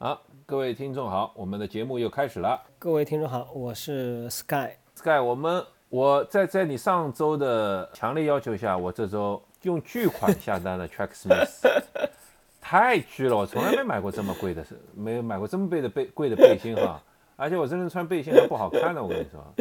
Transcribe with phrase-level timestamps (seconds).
[0.00, 2.56] 好，各位听众好，我们的节目又开始了。
[2.78, 4.70] 各位听众好，我是 Sky。
[4.94, 11.82] Sky，我们我在在你上周的强烈要求下，我这周用巨款下单了 Tracksmith，
[12.62, 14.64] 太巨了，我从来没买过这么贵的，
[14.94, 17.02] 没有买过这么贵的背贵的背心哈，
[17.34, 19.52] 而且我真正穿背心还不好看呢，我跟你说。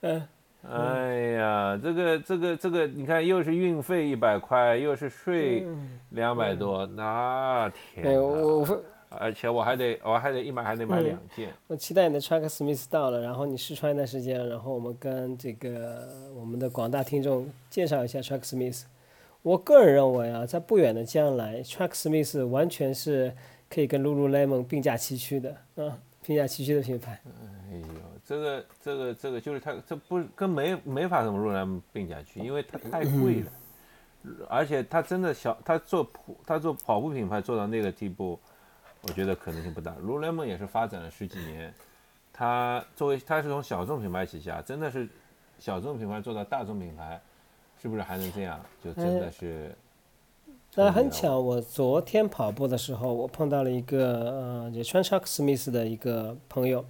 [0.00, 0.26] 嗯，
[0.70, 5.66] 哎呀，这个这个这个，你看又是运费一百块，又是税
[6.08, 8.18] 两百多，那天
[9.18, 11.50] 而且我还得我还得一买还得买两件。
[11.66, 18.82] 我期待你的 Track Smith 到了，然后你试穿一段时间，然后我们跟这个我们的广大听众介绍一下 Track Smith。
[19.42, 23.34] 我个人认为啊，在不远的将来，Track Smith 完全是
[23.68, 27.20] 可以跟 Lululemon 并驾齐驱的，啊， 并驾齐驱的品牌。
[27.70, 27.86] 哎呦，
[28.24, 33.52] 这个这个这个就是它，这不跟没没法怎么入来并驾去，因为它太贵了，
[34.48, 38.38] 而且它真的小，它做普，它做跑步品牌做到那个地步，
[39.02, 39.94] 我觉得可能性不大。
[40.02, 41.72] Lululemon 也是发展了十几年，
[42.32, 45.08] 它作为它是从小众品牌起家，真的是
[45.58, 47.20] 小众品牌做到大众品牌，
[47.80, 48.60] 是不是还能这样？
[48.84, 49.74] 就真的是。
[50.74, 56.82] 那很巧，我昨天跑步的时候，我碰到了一个呃，也穿 Chuck Smith 的一个朋友，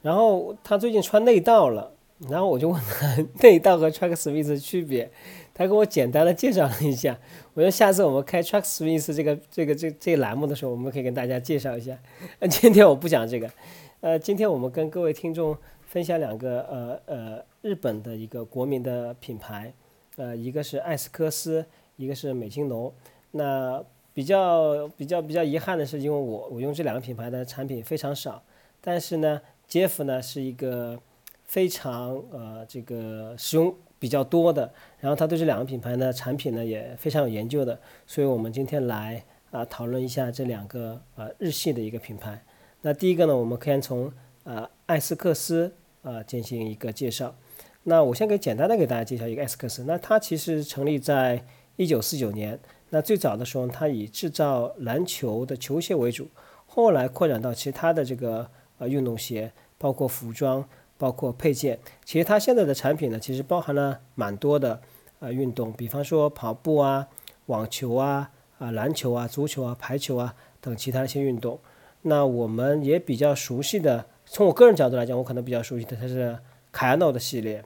[0.00, 1.92] 然后他最近穿内道了，
[2.30, 5.10] 然后我就问他 内道和 Chuck Smith 的区别，
[5.52, 7.18] 他给我简单的介绍了一下。
[7.54, 11.98] 我觉得下次我们开 Truck Swings 这个这个这这栏目的时候，我们可以跟大家介绍一下。
[12.38, 13.50] 呃，今天我不讲这个，
[14.00, 19.72] 呃，今天我们跟各位听众分享两个呃呃日本的一个国民的品牌，
[20.16, 22.92] 呃，一个是艾斯科斯，一个是美津浓。
[23.32, 23.82] 那
[24.14, 28.42] 比较比较比较遗憾的是，因为我我用这两个品牌的产品非常少，
[28.80, 30.98] 但是呢，Jeff 呢是一个
[31.44, 42.42] 非常呃这个使用比较多的，然后他对这两个品牌呢产品呢也非常有研究的，所以我们今天来啊、讨论一下这两个呃日系的一个品牌。
[42.80, 44.10] 那第一个呢，我们可以从
[44.44, 47.34] 呃艾斯克斯呃进行一个介绍。
[47.82, 51.44] 那我先给简单的给大家介绍一个艾斯克斯，那它其实成立在
[51.76, 52.58] 一九四九年。
[52.90, 56.28] 那最早的时候，它以制造篮球的球鞋为主，
[56.66, 58.48] 后来扩展到其他的这个
[58.78, 60.66] 呃运动鞋，包括服装，
[61.00, 61.78] 包括配件。
[62.04, 64.78] 其实它现在的产品呢，其实包含了蛮多的
[65.20, 67.08] 呃运动，比方说跑步啊、
[67.46, 71.58] 网球啊、啊篮球啊、足球啊、排球啊等其他一些运动。
[72.02, 76.38] 那我们也比较熟悉的，从我个人角度来讲，我可能比较熟悉的它是
[76.70, 77.64] 凯亚诺的系列。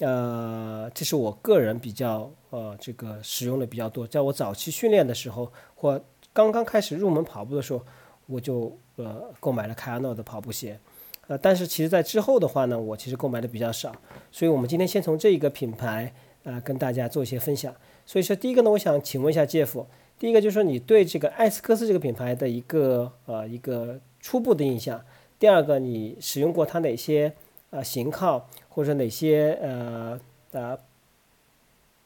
[0.00, 5.98] 呃，这是我个人比较呃这个使用的比较多，在我早期训练的时候或
[6.32, 7.80] 刚刚开始入门跑步的时候，
[8.26, 10.80] 我就呃购买了凯亚诺的跑步鞋，
[11.26, 13.94] 呃，但是其实在之后的话呢，我其实购买的比较少，
[14.30, 16.12] 所以我们今天先从这一个品牌
[16.42, 17.74] 呃跟大家做一些分享。
[18.04, 19.86] 所以说第一个呢，我想请问一下介夫，
[20.18, 25.04] 第一个就是说你对这个艾斯科斯这个品牌的一个呃一个初步的印象，
[25.38, 27.32] 第二个你使用过它哪些
[27.70, 28.48] 呃型号？
[28.68, 30.20] 或者哪些呃
[30.50, 30.76] 呃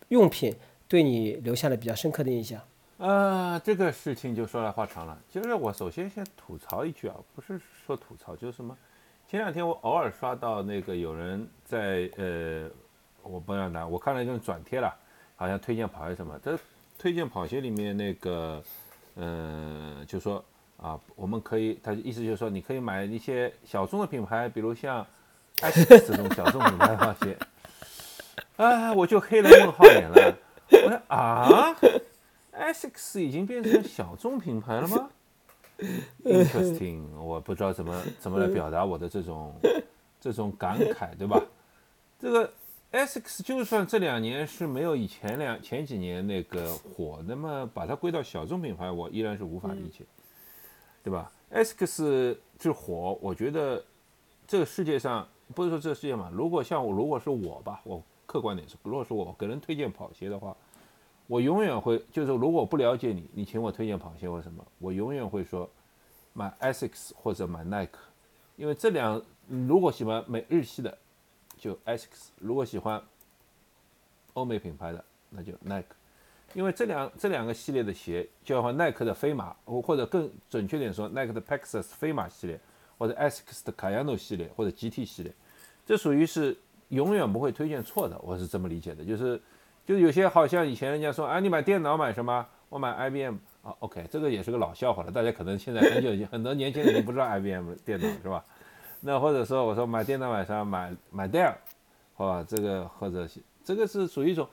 [0.08, 0.54] 用品
[0.86, 2.60] 对你留下了比较深刻的印象？
[2.98, 5.18] 啊，这个事情就说来话长了。
[5.30, 8.76] 就是我首先先吐槽一句啊，不是说吐槽，就是什么？
[9.30, 12.66] 前两天我偶尔刷到那个有人在呃，
[13.22, 14.90] 我不知道哪，我看了一种转贴了，
[15.36, 16.40] 好像推荐跑鞋什么。
[16.42, 16.58] 这
[16.98, 18.62] 推荐跑鞋里面那个，
[19.16, 20.42] 嗯、就说
[20.78, 25.06] 啊，我们可以，他意思就是说，你可以买一些小众的品牌，比如像。
[25.60, 27.36] 艾斯这种小众品牌跑鞋，
[28.56, 30.38] 啊，我就黑了问号脸了。
[30.70, 31.76] 我说啊
[32.52, 35.10] ，Essex 已经变成小众品牌了吗
[36.24, 39.54] Interesting，我不知道怎么怎么来表达我的这种
[40.20, 41.42] 这种感慨，对吧？
[42.18, 42.52] 这个
[42.92, 50.04] Essex 就算这两年是没有以前两前几年那个火，那么把它归到小众品牌，我依然是无法理解，
[51.02, 53.84] 对吧？Essex 之火，我觉得
[54.46, 55.26] 这个世界上。
[55.54, 56.30] 不是说这个世界嘛？
[56.30, 60.54] 如果像我，如果是我吧，我客观点说，如果是我给人推荐跑鞋的话，
[61.28, 65.70] 我永远会就是如果不了解你，你请我推荐跑鞋或什么，我永远会说
[66.32, 68.00] 买 Asics 或者买 Nike，，
[68.56, 70.98] 因为这两如果喜欢美日系的
[71.56, 73.00] 就 Asics，如果喜欢
[74.32, 75.94] 欧美品牌的那就 Nike，，
[76.54, 82.58] 因为这两这两个系列的鞋，就像耐克的飞马，或者更准确点说，耐克的 Pegasus 飞马系列。
[82.98, 85.32] 或者 Asics 的 Kayano 系列或者 GT 系列，
[85.86, 86.58] 这属于是
[86.88, 89.04] 永远不会推荐错的，我是这么理解的。
[89.04, 89.40] 就是，
[89.88, 92.46] 就是有些好像以前人家说，啊，你买电脑买什么？
[92.68, 95.10] 我买 IBM 啊，OK，这个也是个老笑话了。
[95.10, 98.44] 大家可能现在很久已经很多年轻人已经不知道 IBM 电脑是吧？
[99.00, 100.62] 那或者说我说买电脑买啥？
[100.62, 101.54] 买买 Dell，
[102.16, 102.44] 好吧？
[102.46, 103.26] 这个或者
[103.64, 104.46] 这个是属于一种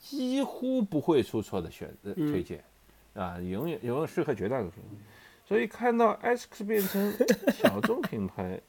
[0.00, 2.64] 几乎不会出错的选择推荐
[3.14, 4.86] 啊，永远永远适合绝大多数人。
[5.46, 7.14] 所以看到 ASICS 变成
[7.52, 8.60] 小众品牌，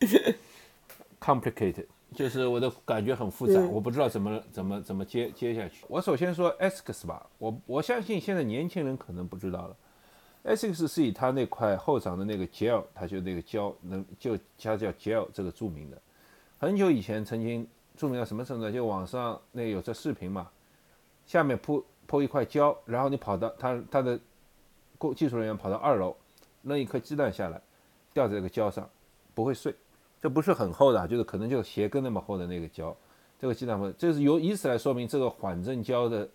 [1.20, 5.84] complicated，就是我的感觉很复杂，我不知道怎么怎么怎么接接下去。
[5.88, 9.76] 我首先说 ASICS 吧，我我相信现在年轻人可能不知道了
[10.44, 16.00] ，ASICS 是以它那块后掌的那个 gel，它就那个胶能就它叫 gel 这个著名的，
[16.58, 17.66] 很久以前曾经
[17.96, 18.70] 著名到什么程度？
[18.70, 20.48] 就网上那有这视频嘛，
[21.26, 24.18] 下面铺铺一块胶，然后你跑到它它的。
[24.98, 26.14] 工技术人员跑到二楼，
[26.62, 27.60] 扔一颗鸡蛋下来，
[28.14, 28.88] 掉在这个胶上，
[29.34, 29.74] 不会碎。
[30.22, 32.96] 这不是很厚的，就是可能就鞋跟那么厚的那个胶。
[33.40, 36.28] 这个鸡蛋不，这是由以此来说明这个缓震胶的，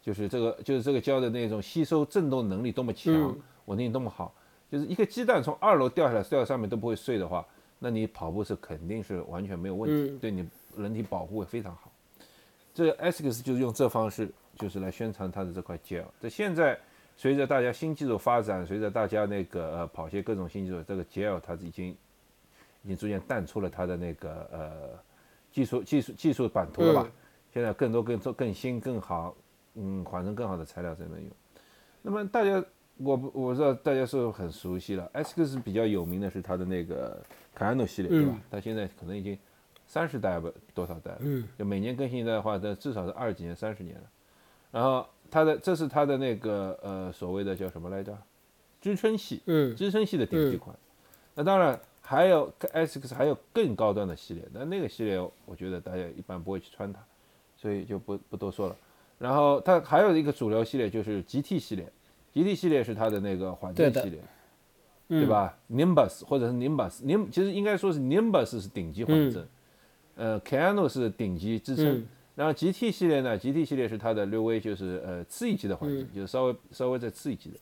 [0.00, 3.36] 就是这个就是这个胶的那种吸收振动能力多么强，
[3.66, 4.34] 稳定多么好。
[4.72, 7.46] 就是一个鸡蛋从二楼掉下来，掉在上面都不会碎的话，
[7.78, 11.92] 那你跑步是肯定是完全没有问题，对你人体保护会非常好。
[12.72, 15.98] 这 ASICS 就是用这方式，就是来宣传它的这块胶。
[16.20, 16.78] 这现在。
[17.18, 21.96] 随着大家新技术发展，随着大家那个呃跑鞋各种新技术，这个 gel 它已经
[22.86, 24.98] 已经逐渐淡出了它的那个呃
[25.50, 27.10] 技术技术技术版图了吧？
[27.52, 29.36] 现在更多更做更新更好，
[29.74, 31.30] 嗯，缓成更好的材料才能用。
[32.00, 32.64] 那么大家
[32.98, 37.20] 我我知道大家是很熟悉了，ASICS 比较有名的是它的那个
[37.58, 38.40] Kayano 系列，对吧？
[38.50, 39.36] 它现在可能已经
[39.86, 41.18] 三十代不多少代了，
[41.58, 44.04] 就每年更新一代的话，这至少是二十几年、三十年了。
[44.70, 45.06] 然后。
[45.28, 48.16] 它的这是它的那个呃所谓的叫什么来着？
[48.80, 50.74] 支撑系，嗯，支撑系的顶级款。
[51.34, 51.76] 那当然
[52.08, 57.00] 还有 ASICS 还有更高端的系列，但那个系列我觉得大家一般不会去穿它，
[57.56, 58.76] 所以就不不多说了。
[59.18, 61.92] 然后它还有一个主流系列就是 GT 系列
[62.32, 64.20] ，GT 系列是它的那个缓震系列，
[65.08, 69.48] 对吧？Nimbus 或者是 Nimbus，Nim 其实应该说是 Nimbus 是顶级缓震，
[70.14, 72.06] 呃，Kano 是顶级支撑。
[72.36, 77.56] 然后 GT 系列呢？GT 系列是它的略微就是呃次一级的环境，就是稍微稍微再次一级的，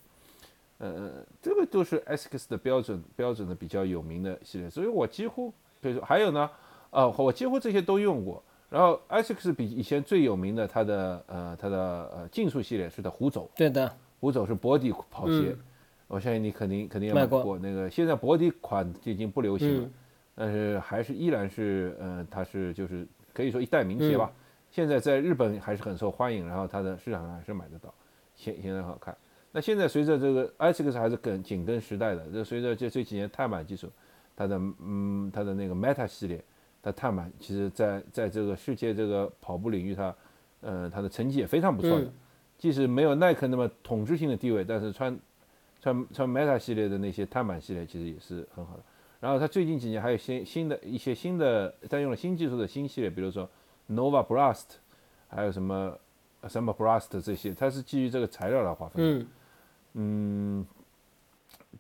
[0.89, 5.51] 呃，这个都是 ASICS 的标准标准的比较有名的系列，所以我几乎
[5.81, 6.51] 比如说还有呢，
[6.91, 8.43] 呃，我几乎这些都用过。
[8.71, 15.55] 然后 ASICS 比以前最有名的它的呃它的呃竞速系列是的虎走，对的，虎走是薄底跑鞋，
[16.09, 17.89] 我相信你肯定肯定也买过那个。
[17.89, 19.89] 现在薄底款已经不流行了，
[20.35, 24.33] 但是还是依然是呃它是就是可以说一代名鞋吧。
[24.73, 27.95] 现在在日本还是很受欢迎，然后它的市场上还是买得到，
[28.35, 29.17] 现现在好看。
[29.55, 33.89] 那现在随着这个 ASICS 还是跟紧跟时代的，这随着这这几年碳板技术，
[34.35, 36.43] 它的嗯它的那个 Meta 系列，
[36.83, 40.15] 它碳板其实在在这个世界这个跑步领域，它
[40.61, 42.12] 呃它的成绩也非常不错的，
[42.59, 45.17] 即使没有耐克那么统治性的地位，但是穿
[45.81, 48.83] 穿穿 Meta 系列的那些碳板系列其实也是很好的。
[49.21, 53.49] 然后它最近几年还有新新的一些新的在用了新技术的新系列，比如说。
[53.87, 54.77] Nova Blast，
[55.29, 55.95] 还有什么
[56.45, 59.21] Samba Blast 这些，它是基于这个材料来划分。
[59.21, 59.27] 嗯
[59.94, 60.64] 嗯，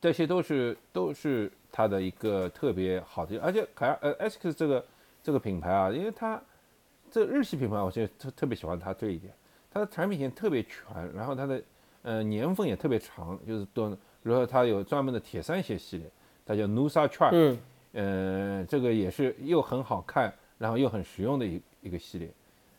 [0.00, 4.84] 这些都是都是它的一个特别好的，而且凯呃 ASICS 这个
[5.22, 6.40] 这个品牌啊，因为它
[7.10, 9.32] 这日系品牌，我现在特特别喜欢它这一点，
[9.70, 11.62] 它的产品线特别全，然后它的
[12.02, 16.10] 呃年份也特别长，就是都，比如说它有专门的铁三鞋系列，
[16.44, 17.58] 它叫 Nusa Track，嗯，
[17.92, 21.60] 呃，这个也是又很好看，然后又很实用的一。
[21.84, 22.30] 一个系列，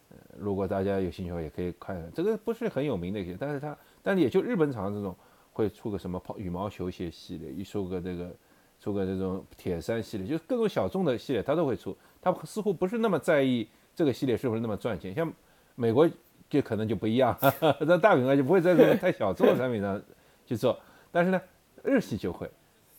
[0.10, 2.12] 呃，如果大家有兴趣的话，也可以看看。
[2.12, 5.16] 这个不是很有名的一些，但是它，但是也就日本厂这种
[5.52, 8.32] 会出个什么跑羽毛球鞋系列，一出个这个，
[8.80, 11.98] 出个这种铁三系列，就是各种小众的系列，它都会出。
[12.22, 15.12] 它似乎不是那么在意这个系列是不是那么赚钱。
[15.12, 15.34] 像
[15.74, 16.08] 美国
[16.48, 17.36] 就可能就不一样，
[17.82, 20.00] 那大品牌就不会在这种太小众的产品上
[20.46, 20.80] 去做，
[21.12, 21.42] 但是呢，
[21.84, 22.48] 日系就会。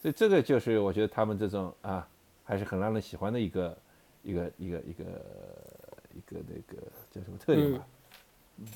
[0.02, 2.06] 所以这个就是我觉得他们这种啊，
[2.42, 3.78] 还是很让人喜欢的一个
[4.25, 5.04] 一个一个一个。
[6.16, 7.86] 一个那个叫什么特点吧？
[8.56, 8.66] 嗯，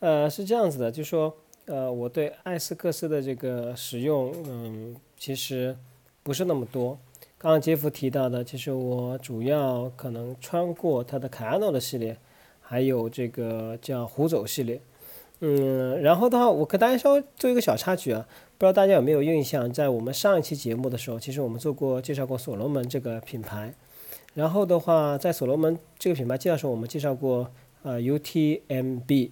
[0.00, 1.34] 呃，是这样子的，就说，
[1.64, 5.76] 呃，我对艾斯克斯的这个使用，嗯，其实
[6.22, 6.98] 不是那么多。
[7.38, 12.16] 刚刚杰夫提到的，其实我主要可能穿过它的凯安诺的系列，
[12.60, 14.80] 还有这个叫虎走系列。
[15.40, 18.26] 嗯，然后的话，我跟大家稍微做一个小插曲啊，
[18.56, 23.74] 不知道大家有没有印象，在我们上一期节目的时候，其实我们做过介绍过所罗门这个品牌。
[24.32, 27.50] 然后的话，在所罗门这个品牌介绍时候，我们介绍过
[27.82, 29.30] 呃 UTMB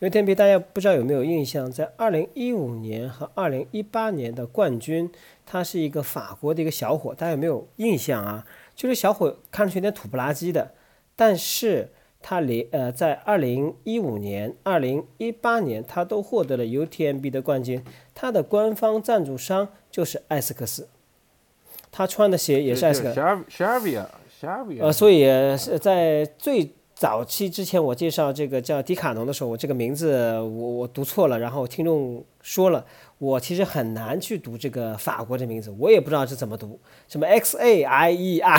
[0.00, 1.70] UTMB，UTMB 大家不知道有没有印象？
[1.70, 5.10] 在二零一五年和二零一八年的冠军，
[5.44, 8.46] 他是一个法国的一个小伙，大家有没有印象啊？
[8.76, 10.72] 就是小伙看上去有点土不拉几的，
[11.16, 11.90] 但是
[12.22, 17.82] 他连呃在二零一五年、二零一八年他都获得了 UTMB 的冠军，
[18.14, 20.88] 他的官方赞助商就是艾斯克斯，
[21.90, 23.20] 他穿的鞋也是艾斯克斯。
[24.78, 25.24] 呃，所以
[25.56, 32.84] 是在最早期之前我介绍这个叫迪卡侬的时候，我这个名字我我读错了，然后听众说了，
[33.18, 38.58] 我其实很难去读这个法国的名字，我也不知道是怎么读，什么 X A I E R，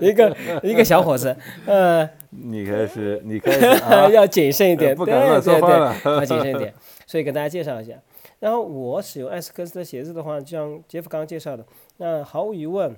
[0.00, 3.66] 一个一个小伙子，呃，你开始你开始
[4.12, 6.74] 要谨慎一点，不敢乱说话了， 要谨慎一点，
[7.06, 7.92] 所以给大家介绍一下。
[8.40, 11.64] 然后我使用艾斯克斯的鞋子的话，就像杰夫刚刚介绍的，
[11.98, 12.96] 那毫无疑问。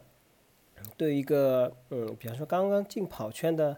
[1.03, 3.77] 对一个嗯，比方说刚刚进跑圈的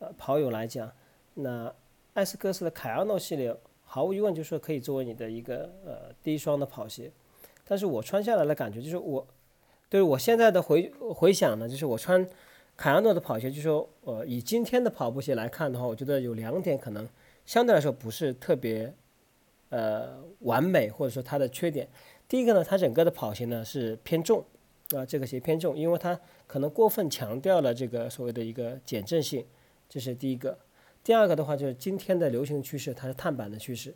[0.00, 0.92] 呃跑友来讲，
[1.32, 1.74] 那
[2.12, 7.10] 艾斯克斯的凯尔诺系列毫无疑问就是可以作为你的一个呃第一双的跑鞋。
[7.64, 9.26] 但是我穿下来的感觉就是我
[9.88, 12.28] 对我现在的回回想呢，就是我穿
[12.76, 17.08] 凯尔诺的跑鞋，就是说呃以今天的跑步鞋来看的话，我觉得有两点可能
[17.46, 18.92] 相对来说不是特别
[19.70, 21.88] 呃完美，或者说它的缺点。
[22.28, 24.44] 第一个呢，它整个的跑鞋呢是偏重。
[24.96, 29.44] 啊，这个鞋偏重，因为它可能过分强调了这个所谓的一个减震性，
[29.86, 30.58] 这是第一个。
[31.04, 33.94] 第二个的话就是今天的流行趋势，它是碳板的趋势。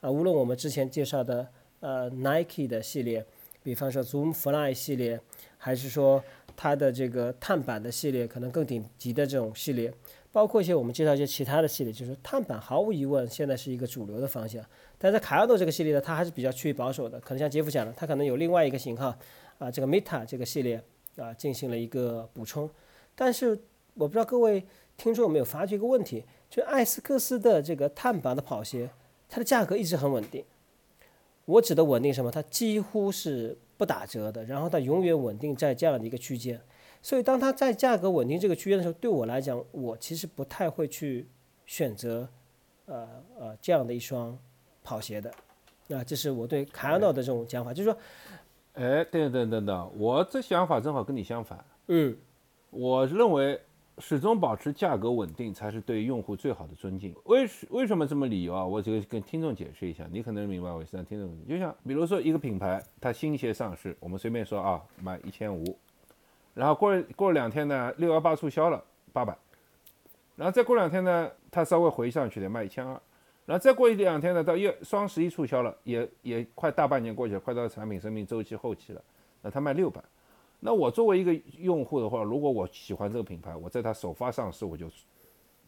[0.00, 1.46] 啊，无论我们之前介绍的
[1.78, 3.24] 呃 Nike 的系列，
[3.62, 5.20] 比方说 Zoom Fly 系列，
[5.58, 6.20] 还是说
[6.56, 9.94] 它的这个碳板的系列，可能更顶级的这种系列，
[10.32, 14.64] 包括一些我们介绍一些其他的系列，就是碳板毫无疑问现在是一个主流的方向。
[14.98, 19.16] 但在卡尔诺这个系列呢，它还是比较趋于保守的，可能像杰夫讲的，它可能有另外一个型号。
[19.62, 20.82] 啊，这个 Meta 这个系列
[21.16, 22.68] 啊，进行了一个补充，
[23.14, 23.50] 但是
[23.94, 24.64] 我不知道各位
[24.96, 28.90] 听众有没有发觉一个问题，就艾斯克斯的这个碳板的跑鞋，
[29.28, 30.44] 它的价格一直很稳定。
[31.44, 32.30] 我指的稳定什么？
[32.30, 36.60] 它几乎是不打折的，然后它永远稳定在这样的一个区间。
[37.00, 41.28] 所以当它在价格稳定这个区间的时候，对我来讲，我其实不太会去
[41.66, 42.28] 选择
[42.86, 44.36] 呃呃这样的一双
[44.82, 45.30] 跑鞋的。
[45.90, 47.96] 啊，这是我对凯尔诺的这种讲法，就是说。
[48.74, 51.62] 哎，等等等等，我这想法正好跟你相反。
[51.88, 52.16] 嗯，
[52.70, 53.60] 我认为
[53.98, 57.14] 始终保持价格稳定才是对用户最好的尊敬。
[57.24, 58.64] 为什为什么这么理由啊？
[58.64, 61.46] 我就跟听众解释一下，你可能明白我现在听众。
[61.46, 65.76] 就像比如说一个品牌，它新鞋上市，我们随便说啊，卖一千五，
[66.54, 69.36] 然后过过了两天呢，六幺八促销了八百，
[70.34, 72.98] 然后再过两天呢，它稍微回上去点卖一千二。
[73.44, 79.02] 然后再过一两天呢，到月双十一促销了，也也快大半年过去了，快到产品生命周期后期了。
[79.42, 80.00] 那他卖六百，
[80.60, 84.88] 那我作为一个用户的话，如果我喜欢这个品牌，我在它首发上市我就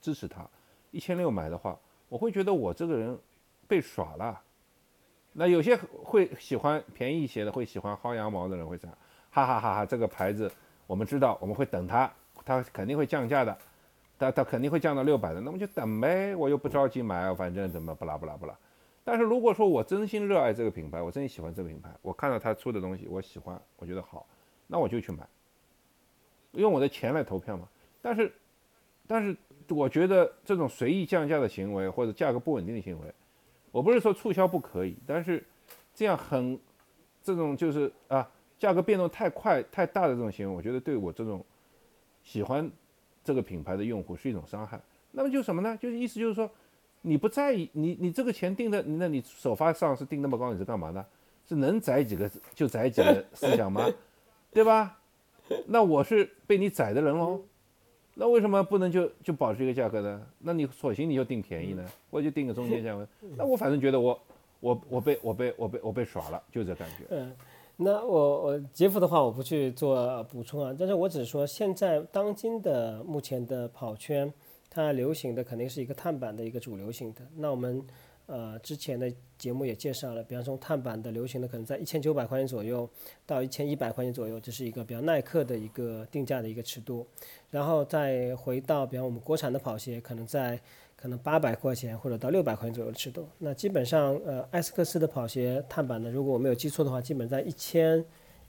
[0.01, 0.49] 支持它，
[0.93, 1.77] 一千六买的话，
[2.09, 3.19] 我会觉得我这个人
[3.67, 4.41] 被耍了。
[5.33, 8.97] 那有些会喜欢便宜一些的，会喜欢薅羊毛的人会这样，
[9.33, 10.49] 哈哈哈哈，这个牌子
[10.87, 12.09] 我们知道，我们会等它，
[12.45, 13.59] 它肯定会降价的。
[14.19, 18.57] 它它肯定会降到六百的，那么就等呗，我又不着急买，反正怎么不拉不拉不拉。
[19.03, 24.27] 但是如果说我真心热爱这个品牌，我真心喜欢这个品牌，我看到他出的东西我喜欢，我觉得好，
[24.67, 25.29] 那我就去买，
[26.53, 27.69] 用我的钱来投票嘛。
[28.01, 28.33] 但是，
[29.07, 29.37] 但是
[29.69, 33.13] 我觉得这种随意降价的行为或者价格不稳定的行为，
[33.73, 35.45] 我不是说促销不可以，但是
[35.93, 36.59] 这样很
[37.23, 41.45] 这种就是啊价格变动太快太大的这种行为，我觉得对我这种
[42.23, 42.71] 喜欢。
[43.25, 44.79] 这个品牌的用户是一种伤害，
[45.11, 45.77] 那么就什么呢？
[45.81, 46.49] 就是意思就是说，
[47.01, 51.05] 你不在意你你这个钱定的，那你首发上是定那么高，你是干嘛呢？
[51.49, 53.87] 是能宰几个就宰几个 思想吗？
[54.53, 54.99] 对吧？
[55.67, 57.41] 那我是被你宰的人喽，
[58.15, 60.27] 那为什么不能就就保持一个价格呢？
[60.39, 61.85] 那你索性你就定便宜呢？
[62.11, 64.19] 我就定个中间价位， 那我反正觉得我
[64.61, 67.27] 我我被我被我被我被耍了，就这感觉。
[67.77, 74.33] 那我我杰夫的话我不去做补充啊，但是我只是说现在当今的目前的跑圈，
[74.71, 77.23] 它流行的肯定是一个碳板的一个主流型的。
[77.37, 77.85] 那我们
[78.27, 82.89] 呃之前的节目也介绍了，比方说碳板的流行的可能在一千九百块钱左右
[83.27, 87.05] 到一千一百块钱左右，这是一个比较耐克的一个定价的一个尺度。
[87.51, 90.61] 然后再回到比方我们国产的跑鞋，可能在。
[91.05, 98.03] 可能八百块钱或者到六百块钱左右的尺度，那基本上呃艾斯克斯的跑鞋碳板呢，如果我没有记错的话，基本在一千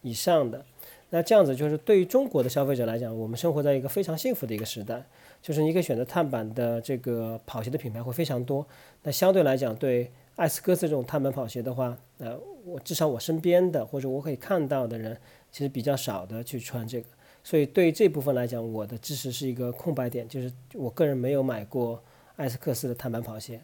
[0.03, 0.63] 以上的。
[1.09, 5.03] 那这样子就是对于中国的消费者来讲，我们生活在一个非常幸福的一个时代，
[5.41, 8.65] 就是你可以选择碳板的这个跑鞋的品牌会非常多。
[9.03, 15.17] 那相对来讲，对艾斯克斯这种碳板跑鞋的话，呃，我至少我身边的或者我可以看到的人，
[15.51, 17.07] 其实比较少的去穿这个。
[17.43, 22.01] 所以对于这部分来讲，我的知识是一个空白点，就是我个人没有买过。
[22.37, 23.61] 艾斯克斯的碳板跑鞋，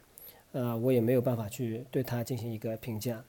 [0.53, 3.23] 呃，我也没有办法去对它进行一个评价，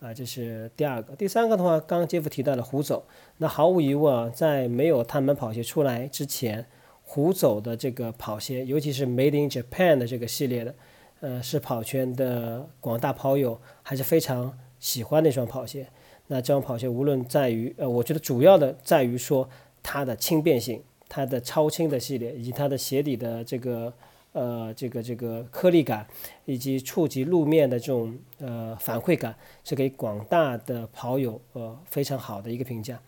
[0.00, 1.14] 啊，这是第二个。
[1.14, 3.04] 第三个的话，刚刚杰夫提到了虎走，
[3.36, 6.64] 那毫无疑问啊，在没有碳板跑鞋出来之前，
[7.04, 10.74] 虎走的这个跑鞋，尤其是 Made in Japan 的这个系列的，
[11.20, 15.88] 呃，是跑圈的广大跑友还是非常喜欢那双跑鞋。
[16.28, 19.48] 那这双跑鞋无论在于，呃，我觉得主要的在于说
[19.82, 20.82] 它的轻便性。
[21.10, 23.90] 它的超轻的系列，以及它的鞋底的这个
[24.38, 26.06] 呃这个这个颗粒感，
[26.44, 33.00] 以及触及路面的这种呃反馈感，是给广大的跑友呃非常好的一个评价。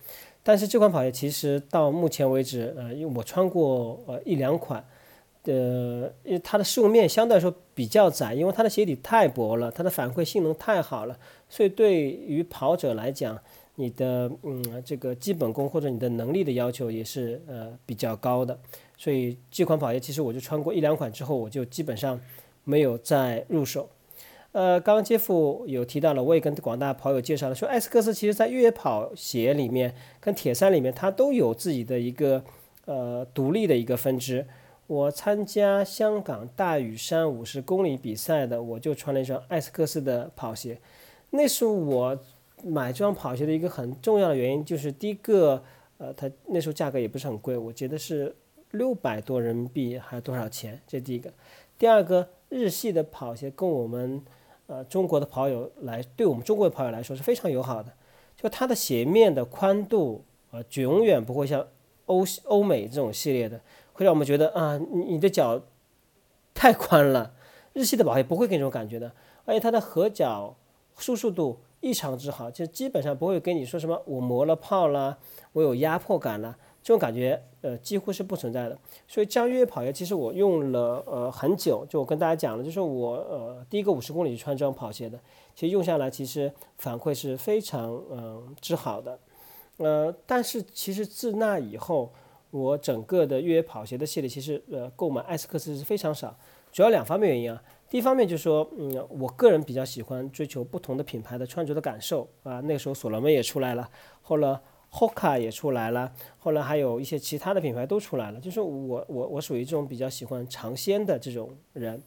[0.43, 4.83] 但是这款跑鞋其实到目前为止，呃，因为我穿过呃一两款，
[5.45, 11.19] 呃，因为它的适用面相对来说比较窄，因为它的鞋底太薄了，它的反馈性能太好了，
[11.49, 13.39] 所以对于跑者来讲，
[13.75, 18.59] 你的嗯这个基本功或者你的能力的要求也是呃比较高的。
[19.00, 22.21] 所以这款跑鞋其实我就穿过一两款之后，我就基本上
[22.64, 23.88] 没有再入手。
[24.52, 32.45] 呃，刚刚杰夫有提到了，我也跟广大跑友介绍了，说艾斯克斯其实在越野跑鞋里面跟铁三里面，它都有自己的一个
[32.85, 34.47] 呃独立的一个分支。
[34.87, 40.78] 我参加香港大屿山五十公里比赛的，我就穿了一双艾斯克斯的跑鞋。
[41.30, 42.19] 那是我
[42.62, 45.62] 买这双跑鞋的一个很重要的原因，就是第一个，
[45.97, 48.35] 呃，它那时候价格也不是很贵，我觉得是
[48.71, 50.81] 六百多人民币还是多少钱？
[50.87, 51.33] 这第一个。
[51.79, 54.23] 第二个，日系的跑鞋跟我们
[54.67, 57.93] 呃，中国的跑友来，对我们中国的跑友来说是非常友好的。
[58.37, 61.67] 就它的鞋面的宽度，呃，永远不会像
[62.07, 63.61] 欧欧美这种系列的，
[63.93, 65.61] 会让我们觉得啊，你你的脚
[66.55, 67.35] 太宽了。
[67.73, 69.12] 日系的跑鞋不会给你这种感觉的，
[69.45, 70.57] 而且它的合脚
[70.97, 75.19] 舒适度异常之好，就基本上不会跟你说什么我磨了泡啦，
[75.53, 76.57] 我有压迫感啦。
[76.83, 78.79] 这种感觉，呃，几乎是不存在的。
[79.07, 81.85] 所以这样越野跑鞋，其实我用了呃很久。
[81.88, 85.19] 就我跟大家讲了，就是我呃第一个五十公里穿这双跑鞋的，
[85.55, 89.19] 其实用下来其实反馈是非常嗯之好的。
[89.76, 92.12] 呃，但是其实自那以后，
[92.50, 96.35] 我整个的越野跑鞋的系列，其实呃购买艾斯克斯是非常少。
[96.73, 97.62] 主要两方面原因啊。
[97.88, 102.61] 第一方面就是说，嗯，我个人比较喜欢追求不同的品牌的穿着的感受啊。
[102.61, 103.90] 那时候所罗门也出来了，
[104.23, 104.59] 后来。
[104.93, 108.41] Hoka 也出来了，后来还有一些其他的品牌都出来了。
[108.41, 112.03] 就是我我我属于这种比较喜欢尝鲜的这种人。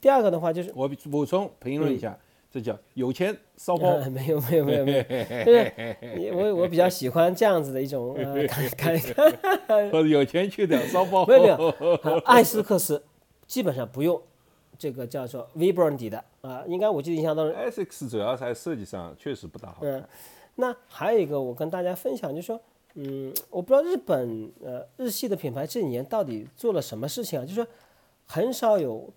[0.00, 2.16] 第二个的话就是我补充评论一下，
[2.50, 3.98] 这叫有钱烧包。
[4.08, 5.02] 没有没有没有没有，
[5.44, 8.96] 就是我我比较喜欢这样子的一种呃，看看，
[9.90, 11.26] 或者有钱去点烧包。
[11.26, 11.74] 没有没
[12.04, 13.02] 有，艾斯克斯
[13.48, 14.22] 基本上不用
[14.78, 17.56] 这个叫做 Vibram 的啊，应该我记得印象当中。
[17.56, 20.08] 艾斯克斯主要在设计上确实不大好看。
[20.60, 22.60] 那还有一个，我跟大家分享，就是说，
[22.94, 27.42] 嗯，我不知道日本呃日系的品牌这几年到底做了什么事情啊？
[27.42, 27.66] 就是说，
[28.26, 29.08] 很少有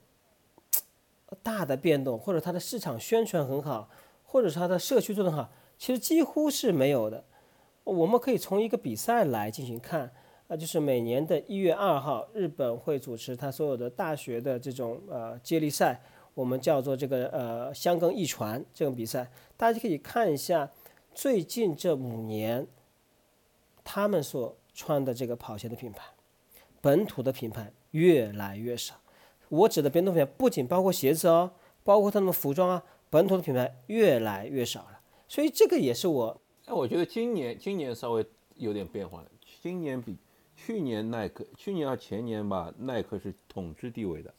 [1.41, 3.89] 大的变动，或者它的市场宣传很好，
[4.23, 5.49] 或者是它的社区做得好，
[5.79, 7.23] 其实几乎是没有的。
[7.83, 10.11] 我们可以从一个比赛来进行看，
[10.47, 15.99] 啊，就是每年的一月二号，日本会主持它所有的大学的这种呃接力赛，
[16.35, 19.27] 我们叫做这个呃香根一传这种比赛，
[19.57, 20.69] 大家可以看一下。
[21.13, 22.65] 最近这五年，
[23.83, 26.13] 他们所穿的这个跑鞋的品牌，
[26.79, 28.95] 本土的品牌越来越少。
[29.49, 31.51] 我指的本土品牌不仅包括鞋子哦，
[31.83, 35.01] 包括他们服装啊，本土的品牌越来越少了。
[35.27, 39.27] 所以这个也是我，哎，我觉得今年今年稍微有点变化了。
[39.61, 40.17] 今年比
[40.55, 44.33] 去年耐克，去年和前年吧，耐克是统治地位的，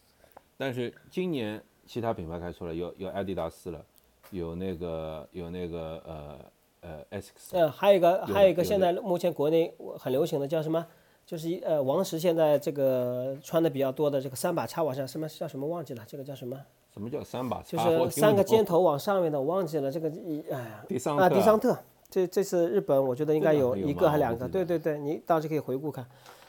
[0.56, 3.85] 但是今年其他品牌开出来，有有阿迪达斯了，
[4.30, 6.52] 有那个有那个呃。
[6.83, 10.85] 呃，X，呃，还有一个，还有一个，现在目前国内很流行的叫什么？
[11.25, 16.03] 就是一呃，王石现在这个穿的比较多的这个三把叉往上，什么叫什么忘记了？
[16.07, 16.61] 这个叫什么？
[16.92, 17.77] 什么叫三把叉？
[17.88, 20.85] 就是三个尖头往上面的，我忘记了这个一哎呀。
[20.88, 21.79] 迪桑啊，迪桑特，
[22.11, 26.05] 这这次日本我觉得应该有一个还两个，对对对，你到时可以回顾看。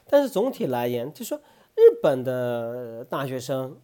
[0.09, 1.37] 但是总体来言，就说
[1.75, 3.77] 日本的大学生，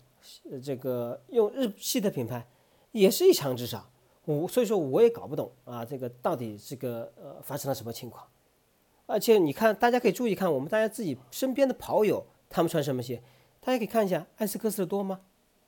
[0.64, 2.48] 这个用日系的品牌
[2.92, 3.89] 也是一强之少。
[4.36, 8.28] 我所以说我也搞不懂啊，这个到底这个呃发生了什么情况？
[9.08, 13.24] 而且你看，大家可以注意看我们大家自己身边的跑友，他们穿什么鞋？
[13.60, 15.22] 大家可以看一下艾斯克斯的多吗？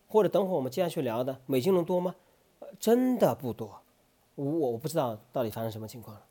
[0.08, 2.14] 或者等会儿我们接下去聊的美津浓多吗？
[2.60, 3.82] 呃真的不多。
[4.36, 6.24] 我我不知道到底发生什么情况了。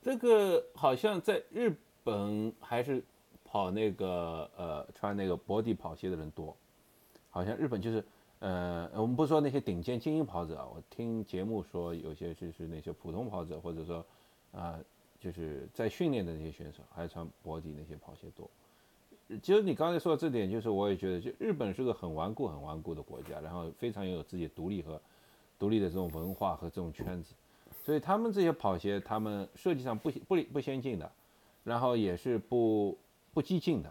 [0.00, 3.04] 这个好像在日本还是
[3.44, 6.56] 跑那个呃穿那个薄底跑鞋的人多，
[7.28, 8.02] 好像日本就是。
[8.44, 14.04] 呃，我们不说那些顶尖精英跑者啊，我听节目说有些就是那些普通跑者，或者说
[14.52, 14.78] 啊，
[15.18, 18.46] 就是在训练的那些选手，还穿薄底那些跑鞋多。
[19.42, 25.00] 其实你刚才说的这点，就是我也觉得，就日本是个很顽固、很顽固的国家，然后非常有自己独立和
[25.58, 27.34] 独立的这种文化和这种圈子，
[27.82, 31.10] 所以他们这些跑鞋，他们设计上不不不先进的，
[31.62, 32.98] 然后也是不
[33.32, 33.90] 不激进的。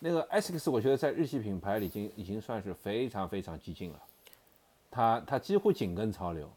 [0.00, 4.02] 那个 SX，我觉得在日系品牌里，已经已经算是非常非常激进了。
[4.90, 6.48] 它它几乎紧跟潮流，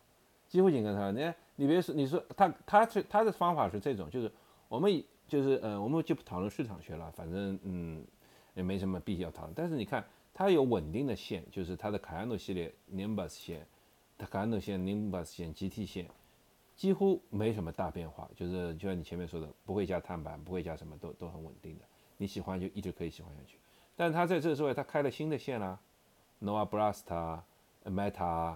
[0.48, 1.12] 几乎紧跟潮流。
[1.12, 4.32] 你看你别说，你说它它是它的方法是这种，就是
[4.68, 8.06] 我们就是呃，我们就不讨论市场学了，反正嗯
[8.54, 9.54] 也没什么必要讨论。
[9.56, 13.66] 但是你看它有稳定的线，就是它的卡 a 诺系列 Nimbus 线，
[14.18, 16.08] 它卡 a 诺线 Nimbus 线 GT 线
[16.76, 21.86] 几乎没什么大变化，就是就像你前面说的，不会加碳板，不会加什么，都都很稳定的。
[22.18, 23.58] 你喜欢就一直可以喜欢下去。
[23.96, 25.80] 但他在这个之外，他开了新的线啦
[26.42, 27.42] ，Nova Blast、
[27.86, 28.56] Meta。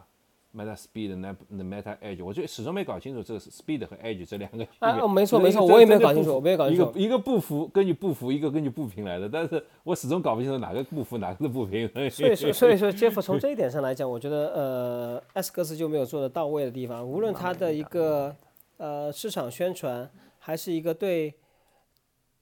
[0.54, 4.68] Meta Speed 那那 Meta Edge，我就始终没搞清楚这个是 Speed 和 Edge 这两个。
[4.80, 6.84] 啊，没错没错，我也没有搞清楚，我没有搞清楚。
[6.90, 11.90] 一个一个步幅根据步幅，一个根据步频来的，但是我始终搞不清楚哪个步幅，哪个是步频。
[12.10, 18.36] 所以说，所以说，Jeff 从这一点上来讲，我觉得呃，S 克斯就没有做的到位的地方，无论它的一个
[18.76, 21.34] 呃市场宣传，还是一个对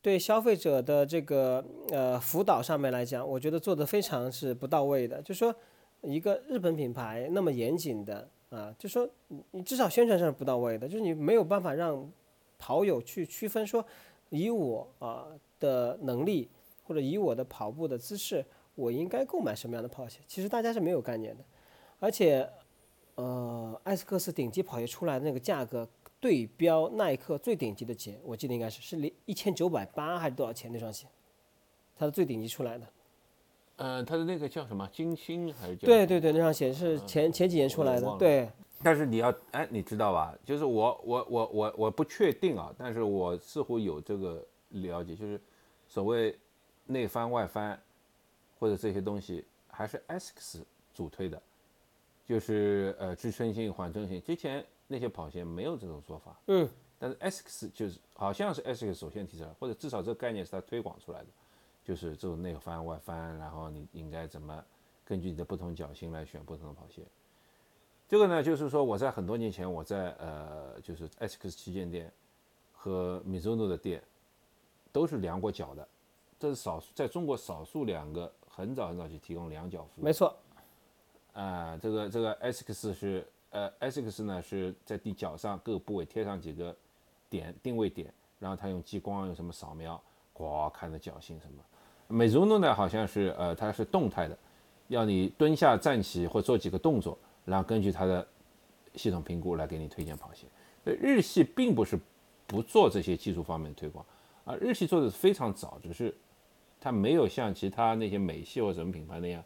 [0.01, 5.55] 对消费者的这个呃辅导上面来讲，我觉得做的非常是不到位的，就说。
[6.01, 9.05] 一个日本品牌那么严谨的啊，就说
[9.51, 12.09] 你至少宣传上是不到位的，就是你没有办法让
[12.57, 13.85] 跑友去区分说，
[14.29, 15.27] 以我啊
[15.59, 16.49] 的能力
[16.85, 20.21] 或者以我的跑步的姿势，我应该购买什么样的跑鞋？
[20.25, 21.43] 其实大家是没有概念的。
[21.99, 22.49] 而且，
[23.15, 25.85] 呃，艾斯克斯顶级跑鞋出来的那个价格
[26.19, 31.08] 对标耐克最顶级的鞋，我记得应该是是零一千九百八还是多少钱那双鞋？
[31.97, 32.88] 它是最顶级出来的。
[33.77, 35.86] 呃，它的那个叫什么金星还是叫？
[35.86, 38.17] 对对对，那双鞋是前前几年出来的。
[38.17, 38.49] 对。
[38.82, 40.34] 但是你要哎，你知道吧？
[40.45, 45.39] 就是我我我我我不确定啊，但是我似乎有这个了解，就是
[45.88, 46.38] 所谓
[46.86, 47.77] 内翻外翻
[48.58, 50.62] 或者这些东西，还是 ASICS
[50.93, 51.41] 主推的，
[52.25, 54.21] 就是呃支撑性缓冲性。
[54.21, 56.38] 之前那些跑鞋没有这种说法。
[56.47, 56.67] 嗯。
[56.99, 61.28] 但是 ASICS 就是好像是 ASICS 首先提出来，或者至少这个概念是他推广出来的。
[61.82, 64.63] 就是这种内翻外翻，然后你应该怎么
[65.04, 67.04] 根据你的不同脚型来选不同的跑鞋。
[68.08, 72.12] 这个呢，就是说我在很多年前，我在呃，就是 SX 旗舰店
[72.73, 74.04] 和 Mizuno 的店
[74.91, 75.88] 都是量过脚的，
[76.38, 80.04] 这是少数在中国少数两个很早很早就提供量脚服务。
[80.04, 80.36] 没错。
[81.34, 86.75] 啊，这个这个 SX 是呃，ASIC 呢是在地脚上各个部位贴上几个
[87.29, 90.01] 点定位点，然后它用激光用什么扫描，
[90.35, 91.63] 哇，看着脚型什么。
[92.07, 94.38] 美足诺呢，好像是呃，它是动态的，
[94.88, 98.27] 要你蹲下、站起或做几个动作，然后根据它的
[98.95, 100.45] 系统评估来给你推荐跑鞋。
[100.83, 101.99] 日系并不是
[102.47, 104.03] 不做这些技术方面的推广，
[104.45, 106.15] 啊，日系做的非常早，只是
[106.79, 109.43] 它没有像其他那些美系或什么品牌那样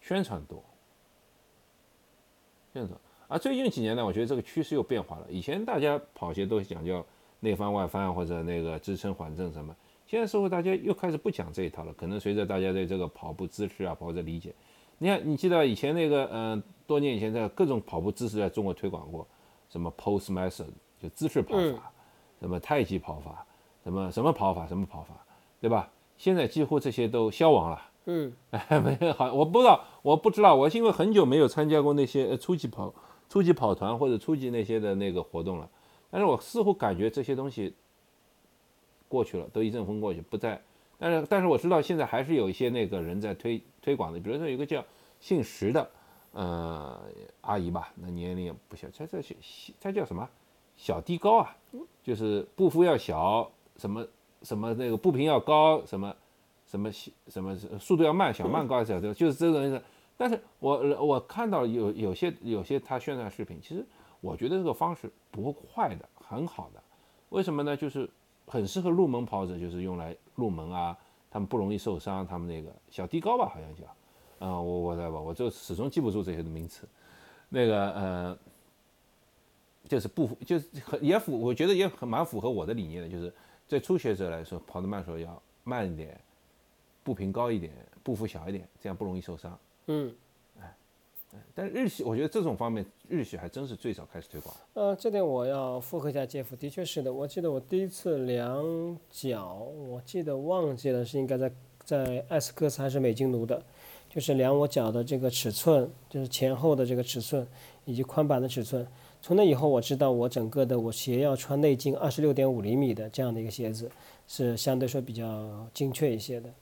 [0.00, 0.62] 宣传多。
[2.74, 2.94] 这样子，
[3.28, 5.26] 而最近几年呢，我觉得这个趋势又变化了。
[5.28, 7.04] 以前大家跑鞋都讲究
[7.40, 9.74] 内翻外翻或者那个支撑缓震什么。
[10.06, 14.54] 现在社会大家又开始不讲这一套了，可能随着大家对这个跑步姿势啊，包括理解。
[14.98, 19.26] 你看，你记得以前那个，嗯，多年以前在各种跑步姿势在中国推广过，
[19.70, 20.66] 什么 pose method
[21.00, 21.90] 就姿势跑法，
[22.40, 23.44] 什么太极跑法，
[23.82, 25.14] 什么什么跑法，什么跑法，
[25.60, 25.90] 对吧？
[26.18, 27.82] 现在几乎这些都消亡了。
[28.04, 32.92] 嗯，哎 没有好，我不知道，我不知道，我是因为很久没有参加过那些初级跑、
[33.32, 35.66] 初级跑团或者初级那些的那个活动了，
[36.10, 37.72] 但是我似乎感觉这些东西。
[39.08, 40.60] 过去了，都一阵风过去，不再。
[40.98, 44.84] 但是，但是我知道现在还是有一些那个人在推推广的，比如说有个叫
[45.18, 45.90] 姓石的，
[46.32, 46.98] 呃，
[47.42, 49.34] 阿姨吧，那年龄也不小，她这小，
[49.80, 50.28] 她叫什么？
[50.76, 51.56] 小低高啊，
[52.02, 54.06] 就是步幅要小，什么
[54.42, 56.14] 什么那个步频要高，什么
[56.66, 56.90] 什么
[57.28, 59.82] 什么速度要慢，小慢高小，就是这种意思。
[60.16, 63.86] 但是我我看到有有些有些他宣传视频，其实
[64.20, 66.82] 我觉得这个方式不会坏的，很好的。
[67.30, 67.76] 为什么呢？
[67.76, 68.08] 就是。
[68.44, 70.98] 很适合入门跑者，就是用来入门啊，
[71.30, 72.26] 他们不容易受伤。
[72.26, 73.84] 他们那个小低高吧，好像叫，
[74.44, 76.86] 啊，我我来吧，我就始终记不住这些的名词。
[77.48, 78.38] 那个呃，
[79.88, 83.32] 就是不符，就是很也符，我觉得也很蛮符合我的理念的，就是
[83.68, 86.20] 对初学者来说，跑得慢时候要慢一点，
[87.04, 87.72] 步频高一点，
[88.02, 89.56] 步幅小一点，这样不容易受伤。
[89.86, 90.14] 嗯。
[91.54, 94.54] 但是日系，我觉得这种方面，日系还真是最早开始推广。
[94.74, 97.10] 呃，这点我要附和一下杰夫，的确是的。
[97.10, 98.62] 我记得我第一次量
[99.10, 101.50] 脚，我记得忘记了是应该在
[101.84, 103.62] 在艾斯克斯还是美津奴的，
[104.10, 107.46] 就是量我脚的这个尺寸，就是前后的这个尺寸
[107.86, 108.86] 以及宽板的尺寸。
[109.22, 113.90] 从那以后，我知道我整个的我鞋要穿内径二十六点五厘米的这样的一个鞋子，
[114.28, 116.52] 是相对说比较精确一些的。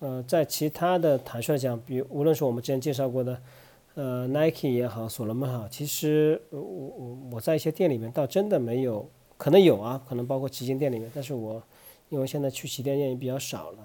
[0.00, 3.40] 呃，在其他的弹射讲，比无论是我们之前介绍过的。
[3.96, 11.62] 呃，Nike 也好，所罗门好，其实我我我在一些店里面倒真的没有，可能有啊，可能包括旗舰店里面，但是我
[12.08, 13.78] 因为现在去旗舰店也比较少了，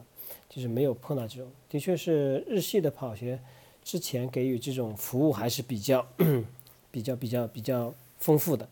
[0.50, 1.48] 就是没有碰到这种。
[1.70, 3.40] 的确是日系的跑鞋
[3.84, 6.04] 之前给予这种服务还是比较
[6.90, 8.68] 比较比较比较丰富的。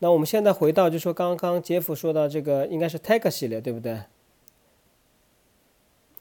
[0.00, 3.98] 那我们现在回到，就说刚刚杰夫说到这个，应该是 Tag 系列，对不对？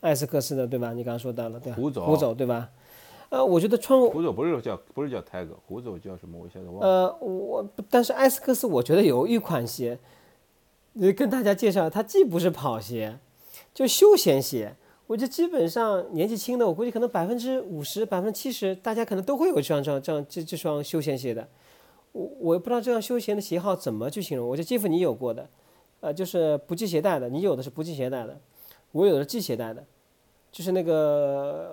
[0.03, 0.91] 艾斯克斯的，对吧？
[0.91, 1.75] 你刚刚说到了，对吧？
[1.77, 2.69] 虎走，虎走，对吧？
[3.29, 6.37] 呃，我觉得穿胡总不是叫不是叫 Tag，虎走叫什么？
[6.37, 6.87] 我现在忘了。
[6.87, 9.97] 呃，我但是艾斯克斯，我觉得有一款鞋，
[10.91, 13.17] 你，跟大家介绍，它既不是跑鞋，
[13.73, 14.75] 就休闲鞋。
[15.07, 21.47] 我觉得基本上年纪轻的，我估计可能百分之五十、百分之七十，大家可能都会有这双这样这样这这双休闲鞋的。
[22.11, 24.47] 我我也不知道这双休闲的鞋号怎么去形容。
[24.47, 25.49] 我觉得杰夫你有过的，
[26.01, 28.39] 呃，就是不系鞋带的，你有的是不系鞋带的，
[28.91, 29.83] 我有的系鞋带的，
[30.53, 30.93] 就是那个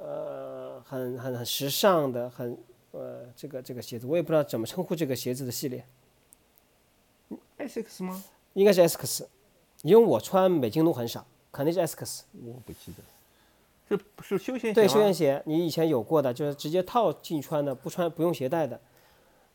[0.05, 2.57] 呃很很很时尚的，很
[2.93, 5.85] 呃这个这个鞋子，我也不知道怎么称呼这个鞋子的系列
[7.59, 8.25] ，Essex 吗？
[8.55, 9.29] 应该是 S X，
[9.83, 12.25] 因为我穿美津浓很少，肯定是 S X。
[12.43, 13.05] 我不记得。
[13.87, 18.81] 是是休闲鞋对，休闲鞋你以前有过的，就是直接套进穿的，不穿不用鞋带的。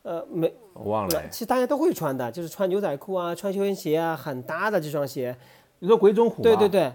[0.03, 1.27] 呃，没，我忘了哎。
[1.31, 5.35] 其实大家都会穿的，就是穿牛仔裤啊，穿休闲鞋啊，很搭的这双鞋。
[5.79, 6.43] 你说鬼冢虎？
[6.43, 6.69] 对对。
[6.69, 6.93] 对，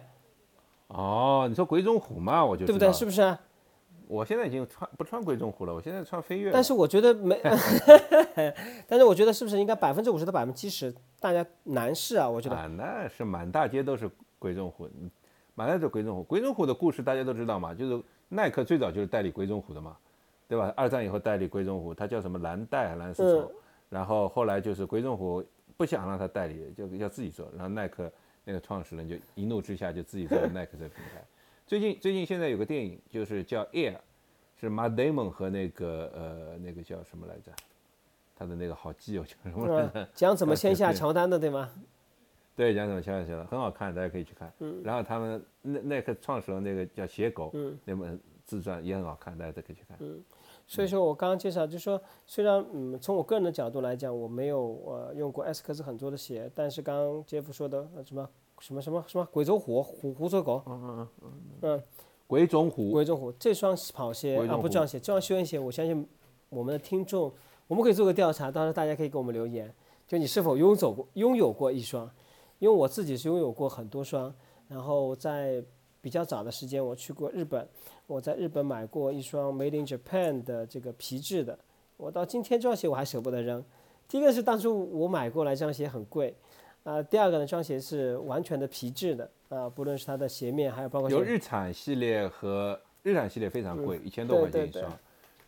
[0.90, 2.92] 哦，你说鬼冢虎嘛，我就对不对？
[2.92, 3.40] 是不是啊？
[4.08, 6.50] 我现在已经穿不穿鬼冢虎了，我现在穿飞跃。
[6.52, 7.40] 但是我觉得没
[8.88, 14.88] 但是我觉得是不是应该百分之五十到百分之七十，大家男士啊，我觉得啊，那是满大街都是鬼冢虎，
[15.54, 16.24] 满大街都是鬼冢虎。
[16.24, 19.96] 鬼冢虎的故事大家都知道嘛，就是耐克最早就是代理鬼冢虎的嘛，
[20.48, 20.72] 对吧？
[20.76, 23.50] 二战以后代理鬼冢虎，它叫什么蓝带还是蓝丝绸，嗯
[23.90, 25.44] 然后后来就是鬼冢虎
[25.76, 28.10] 不想让他代理，就要自己做，然后耐克
[28.44, 31.22] 那个创始人就一怒之下就自己做了耐克这个品牌。
[31.66, 33.96] 最近最近现在有个电影就是叫 Air，
[34.60, 37.52] 是 Matt Damon 和那个呃那个叫什么来着？
[38.34, 39.90] 他的那个好基友叫什么来着？
[39.94, 41.70] 嗯， 讲怎么签下乔丹的，对吗？
[42.56, 44.52] 对，讲怎么签下乔丹，很好看，大家可以去看。
[44.82, 49.98] 然后他们耐耐克创始人那个叫鞋狗，那本自传也很好看，大家都可以去看。
[50.70, 58.30] 所以说我刚刚介绍，就是说，虽然嗯，从我个人的角度来讲，我没有呃用过 S 克斯很多的鞋，但是刚刚杰夫说的呃什么
[58.60, 61.82] 什么什么什么鬼走虎虎虎走狗，嗯
[62.28, 66.08] 鬼冢虎，鬼走虎这双跑鞋啊，不这双鞋，这双休闲鞋，我相信
[66.48, 67.32] 我们的听众，
[67.66, 69.74] 我们可以做个调查，到时候大家可以给我们留言，
[70.06, 72.08] 就你是否拥走过拥有过一双，
[72.60, 74.32] 因为我自己是拥有过很多双，
[74.68, 75.60] 然后在
[76.00, 77.68] 比较早的时间我去过日本，
[78.10, 81.56] 我在日本买过一双 Made in Japan 的这个皮质的，
[81.96, 83.64] 我到今天这双鞋我还舍不得扔。
[84.08, 86.34] 第一个是当初我买过来这双鞋很贵，
[86.82, 94.98] 啊、第二个呢，这双鞋是完全的皮质的，啊、不论是它的鞋面还有包括有日产系列和日产系列非常贵，一千多块钱一对对双。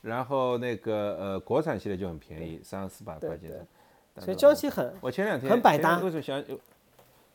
[0.00, 3.66] 然后那个呃国产系列就很便宜，三四百块钱的。
[4.20, 6.44] 所以这双鞋很我前两天很百搭前为什么想？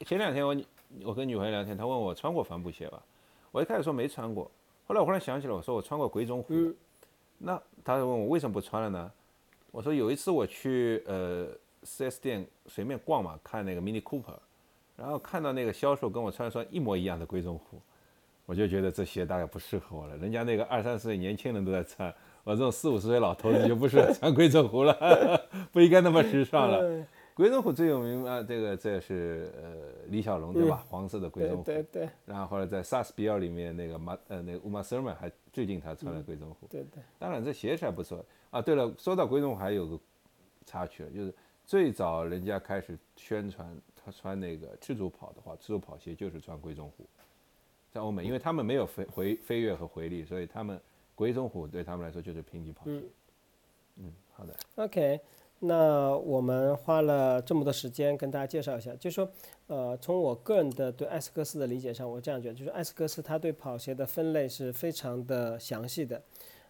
[0.06, 0.56] 前两天我
[1.04, 3.04] 我跟女朋友聊天，她问我穿过帆布鞋吧，
[3.52, 4.50] 我一开始说没穿过，
[4.88, 6.54] 后来我忽然想起来，我说我穿过鬼冢虎。
[6.54, 6.76] 嗯
[7.39, 9.12] 那他问我为什么不穿了呢？
[9.69, 11.47] 我说有一次我去呃
[11.86, 14.34] 4S 店随便逛嘛，看那个 Mini Cooper，
[14.95, 17.80] 然后看到那个销售跟我穿双一模一样的鬼冢虎，
[18.47, 20.17] 我就觉得这鞋大概不适合我了。
[20.17, 22.12] 人家那个二三十岁年轻人都在穿，
[22.43, 25.39] 我这种四五十岁老头子就不适合穿 鬼冢虎了，
[25.71, 27.06] 不应该那么时尚了。
[27.38, 29.73] 嗯鬼冢虎最有名啊，这个这是呃
[30.08, 30.84] 李小龙对吧？
[30.89, 31.63] 黄色的鬼对冢虎。
[31.63, 36.67] 对对然后后来在萨斯比尔里面那个马呃那个乌玛瑟曼还最近他穿了鬼冢虎。
[36.67, 38.62] 对对，当然这鞋是还不错啊。
[38.62, 40.00] 对了，说到鬼冢虎还有个
[40.65, 47.06] 插曲，就是最早人家开始宣传他穿那个赤足跑的话，赤足跑鞋就是穿鬼冢虎，
[47.91, 50.80] 在欧美，因为他们没有飞回飞跃和回力，所以他们
[51.13, 53.04] 鬼冢虎对他们来说就是平底跑鞋。
[53.97, 54.56] 嗯，好的。
[54.76, 55.19] OK，
[55.60, 59.28] 那我们花了这么多时间跟大家介绍一下，就说，
[59.65, 66.22] 呃，从我个人的对艾斯克斯的理解上，我这样觉得，就是艾斯克斯它对跑鞋的分类是非常的详细的。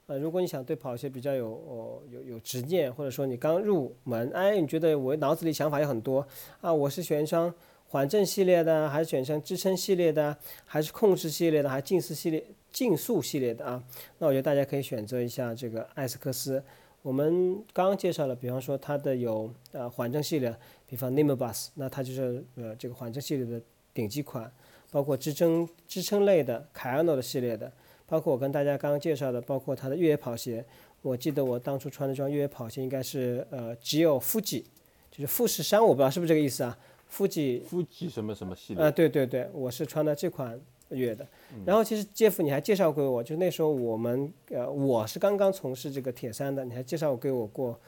[0.05, 6.25] 呃，如果你想对跑鞋比较有哦有有执念，或者说你刚入门，哎，你觉得我脑子里想法有很多
[6.61, 7.53] 啊，我是选一双
[7.89, 13.83] 缓震系列的，还是选一双支撑系列的，还是控制系列的，还是竞速系列竞速系列的啊？
[14.19, 16.63] 那我觉得大家可以选择一下这个艾斯克斯。
[17.07, 20.53] 我们刚刚介绍了，比方说它的有呃缓震系列，
[20.85, 23.61] 比方 Nimabus，那它就是呃这个缓震系列的
[23.93, 24.51] 顶级款，
[24.91, 27.71] 包括支撑支撑类的凯安诺的系列的，
[28.05, 30.65] 包括我跟大家刚刚介绍的，包括它的越野跑鞋。
[31.01, 34.65] 我记得我当初穿的这双越野跑鞋应该是呃只有富吉，
[35.09, 36.77] 就是富士山，我不知道是不是这个意思啊？
[37.07, 38.83] 富吉夫妻什么什么系列？
[38.83, 41.25] 啊，对对对，我是穿的这款越野的。
[41.65, 47.79] 然后其实杰夫你还介绍给我，就是那时候我们呃我是刚刚从事这个铁三的，你还介绍给我过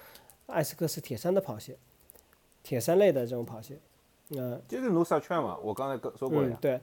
[0.48, 1.78] 艾斯克斯铁三的跑鞋，
[2.64, 3.78] 铁三类的这种跑鞋。
[4.38, 6.82] 呃，就是努萨圈嘛，我刚才跟说过了呀，，嗯对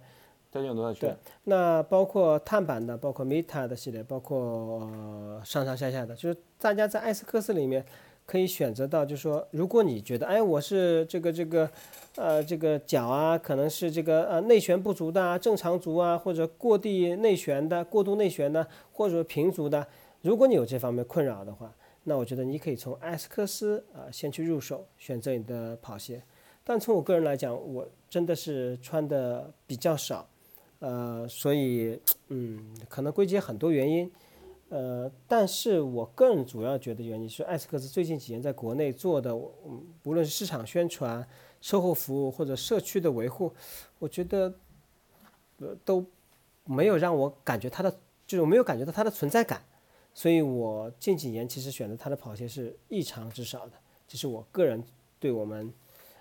[0.50, 1.16] 它叫努萨圈。
[1.44, 4.38] 那包括碳板的，包括 Meta 的系列，包括、
[4.80, 7.84] 呃、上上下下的，就是大家在艾斯克斯里面
[8.26, 11.70] 可以选择到，就是说，如果你觉得，哎，我是这个这个，
[12.16, 19.86] 呃，这个脚啊，可能是这个呃内旋不足的啊，正常足啊，或者过地内旋的、过度内旋的，或者平足的，
[20.22, 26.20] 如果你有这方面困扰的话，那我觉得你可以从艾斯克斯啊先去入手，选择你的跑鞋。
[26.64, 30.28] 但从我个人来讲，我真的是穿的比较少，
[30.80, 31.96] 呃，所以，
[32.28, 34.10] 嗯，可能归结很多原因。
[34.68, 41.26] 呃，但是我个人主要觉得原因是艾斯克斯最近几年在国内做的，嗯，无论是市场宣传、
[41.60, 43.52] 售后服务或者社区的维护，
[44.00, 44.52] 我觉得，
[45.58, 46.04] 呃，都
[46.64, 47.90] 没有让我感觉它的，
[48.26, 49.62] 就是我没有感觉到它的存在感，
[50.12, 53.74] 所以我近几年其实选择它的跑鞋是异常之少的，
[54.08, 54.82] 这是我个人
[55.20, 55.72] 对我们，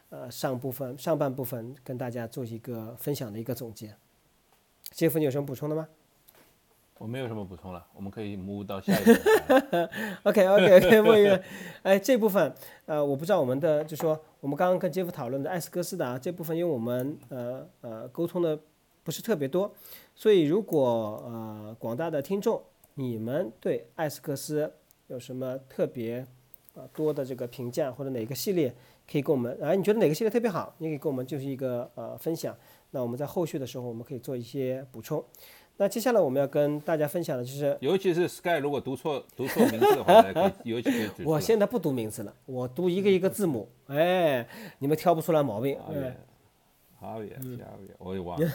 [0.09, 3.95] 呃，上部分上半部分跟大家做一个分享的一个总结。
[4.91, 5.89] 杰夫，你有什么补充的吗？
[6.97, 9.89] 我没有什么补充了，我们可以 move 到下一个。
[10.23, 11.43] OK OK OK，问一个，
[11.83, 12.53] 哎，这部分，
[12.85, 18.57] 呃，我不知道我们的，就说我们刚刚跟杰夫讨论的艾斯科斯达这部分，因为我们呃呃沟通的
[19.03, 19.69] 不是特别多，
[20.15, 22.61] 所以如果呃广大的听众，
[22.93, 24.71] 你们对艾斯克斯
[25.07, 26.25] 有什么特别
[26.75, 28.73] 啊多的这个评价，或者哪个系列
[29.11, 32.55] 可以跟我们，哎，你觉得哪个系列特别好，你可以跟我们就是一个呃分享，
[32.91, 35.21] 那我们在后续的时候我们可以做一些补充。
[35.77, 40.89] 那接下来我们要跟大家分享的就是，尤其是 Sky，如果读错读错名字的话，可以尤其
[41.25, 44.47] 我现在不读名字了，我读一个一个字母，哎，
[44.79, 45.77] 你们挑不出来毛病。
[45.77, 46.17] 好耶，
[46.97, 47.45] 好耶，好
[47.81, 48.49] 耶，我也忘了。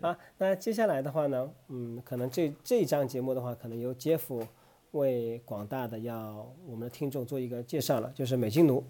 [0.08, 4.42] 啊，那接下来的话呢，嗯，可能这这一章节目的话，可能由杰夫
[4.92, 8.82] 为广大的要我们的听众做一个介绍了，就是美津奴。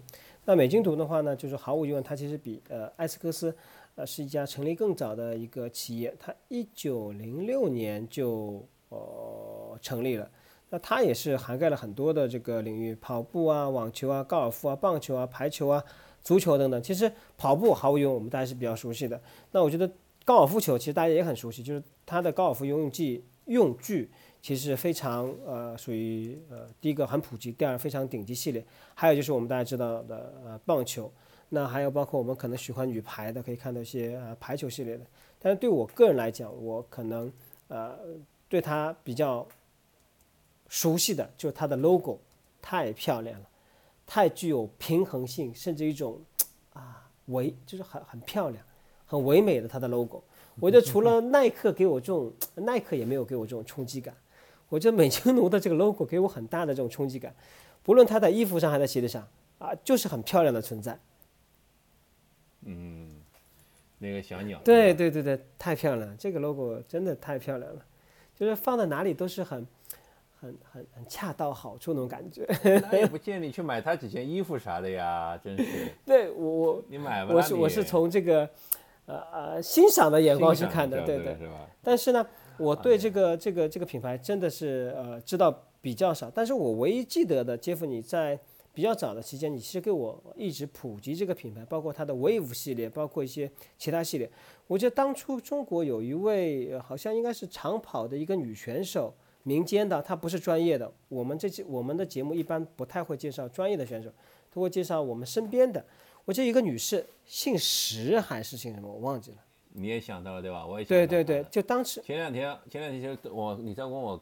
[0.45, 3.53] 那美津奴的话呢，就是毫无疑问，它其实比呃艾斯克斯。
[3.97, 10.29] 呃，是一家成立更早的一个企业，它一九零六年就呃成立了。
[10.69, 15.83] 那它也是涵盖了很多的这个领域，跑步啊、网球啊、高尔夫啊、棒球啊、排球啊、
[16.21, 16.79] 足球等等。
[16.83, 19.19] 其实跑步毫无疑问，我们大家是比较熟悉的。
[19.51, 19.91] 那我觉得
[20.23, 24.11] 高尔夫球其实大家也很熟悉，就是它的高尔夫游泳具用具
[24.43, 28.63] 其实非常呃属于呃第一个很普及，第二非常顶级系列。
[28.93, 31.11] 还有就是我们大家知道的呃棒球。
[31.49, 35.05] 那还有包括我们可能喜欢女排的，可以看到一些呃排球系列的。
[35.39, 37.31] 但是对我个人来讲，我可能
[37.69, 37.97] 呃
[38.49, 39.47] 对它比较
[40.67, 42.19] 熟悉的，就是它的 logo
[42.61, 43.47] 太漂亮了，
[44.05, 46.19] 太具有平衡性，甚至一种
[46.73, 48.61] 啊唯就是很很漂亮、
[49.05, 50.21] 很唯美的它的 logo。
[50.59, 54.13] 我觉得除了耐克给我这种，耐克也没有给我这种冲击感。
[54.69, 57.33] 我觉得美津奴的这个 logo 给我很大的这种冲击感，
[57.83, 59.25] 不论它在衣服上还是鞋子上
[59.59, 60.99] 啊，就是很漂亮的存在。
[62.69, 63.07] 嗯，
[63.97, 64.59] 那个小鸟。
[64.63, 66.15] 对对对对，太漂亮了！
[66.19, 67.81] 这个 logo 真的太漂亮了，
[68.35, 69.65] 就是放在哪里都是很、
[70.39, 72.45] 很、很、很恰到好处那种感觉。
[72.91, 75.87] 那也不建议你去买他几件衣服啥的呀，真是。
[76.05, 78.49] 对我我你买吧，我是我是从这个
[79.05, 81.37] 呃呃欣赏的眼光去看的，对对。
[81.37, 81.65] 是吧？
[81.81, 82.27] 但是呢，
[82.57, 88.37] 我对这个这个这个品牌真的是呃知道比较少，但是我唯一记得的，杰夫你在。
[88.77, 94.29] 比较早的期间，你其实给我一直普及这个品牌，包括它的 Wave 系列，包括一些其他系列。
[94.67, 99.11] 我记得当初中国有一位好像应该是长跑的一个女选手，
[99.41, 100.93] 民间的，她不是专业的。
[101.09, 104.11] 我们这期我们的节目一般不太会介绍专业的选手，
[104.53, 105.83] 都会介绍我们身边的。
[106.25, 109.37] 我记得一个女士，姓石还是姓什么，我忘记了。
[109.73, 110.63] 你也想到了对吧？
[110.67, 114.21] 我也想对对对，就当时前两天前两天就我你在问我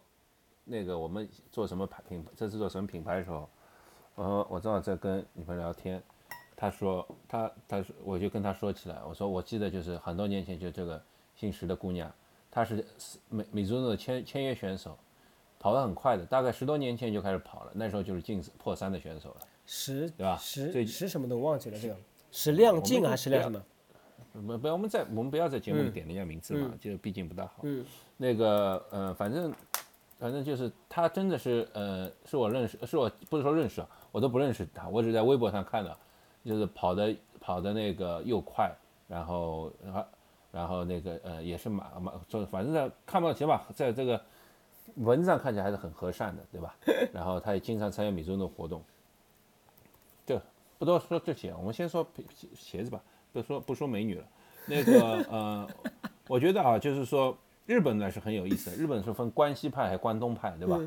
[0.63, 3.49] 那个我们做什么牌品，这是做什么品牌的时候。
[4.15, 6.01] 我我正好在跟女朋友聊天，
[6.55, 11.01] 她说她她说我就跟她说起来，我说我记得就是很多年前就这个
[11.35, 12.11] 姓石的姑娘，
[12.49, 12.85] 她是
[13.29, 14.97] 美美足的签签约选手，
[15.59, 19.37] 跑得很快的，大概十多年前就开始跑了，那时候就是进破三的选手了。
[19.65, 20.37] 石对吧？
[20.37, 21.97] 石石什么都忘记了这个，
[22.31, 23.61] 石亮进还是亮什么？
[24.31, 27.59] 不不，我们在我们不要在节目里点人家名字嘛，就毕竟不大好。
[27.63, 27.85] 嗯。
[28.17, 29.53] 那个呃，反正
[30.19, 33.89] 反正就是他真的是呃，是我认识，是我不是说认识啊。
[34.15, 35.97] 我都不认识他，我只在微博上看到，
[36.45, 38.73] 就是跑的跑的那个又快，
[39.09, 40.05] 然后然后
[40.53, 44.21] 然后那个呃也是马马，就反正在看不到起码在这个
[44.95, 46.73] 文字上看起来还是很和善的，对吧？
[47.11, 48.81] 然后他也经常参与米中的活动。
[50.25, 50.39] 就
[50.77, 52.07] 不多说这些，我们先说
[52.55, 53.03] 鞋子吧，
[53.33, 54.23] 不说不说美女了。
[54.65, 55.67] 那个呃，
[56.29, 60.79] 我觉得啊，就是说日本呢是很有意思的，日本是分关西派还关东派，对吧？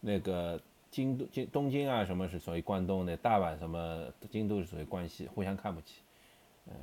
[0.00, 0.60] 那个。
[0.94, 3.16] 京都、京东京啊，什么是属于关东的？
[3.16, 4.06] 大阪什么？
[4.30, 6.02] 京都是属于关西，互相看不起。
[6.66, 6.74] 呃，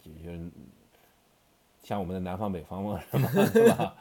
[0.00, 0.50] 就就
[1.82, 3.02] 像我们的南方、北方嘛，
[3.52, 3.96] 是吧？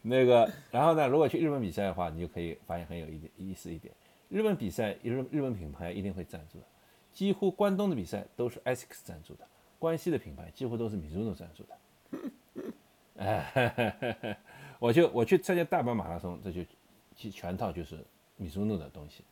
[0.00, 3.92] 那个，然后呢，如果去日本比赛的话，你就可以发现很有一点意思一点，
[4.30, 6.64] 日本比赛，日日本品牌一定会赞助的。
[7.12, 9.46] 几乎关东的比赛都是 ASICS 赞助的，
[9.78, 12.72] 关西的品牌几乎都是 Mizuno 赞助的。
[13.22, 14.38] 哎，
[14.80, 18.02] 我就我去参加大阪马拉松，这就全套就是
[18.40, 19.24] Mizuno 的东西。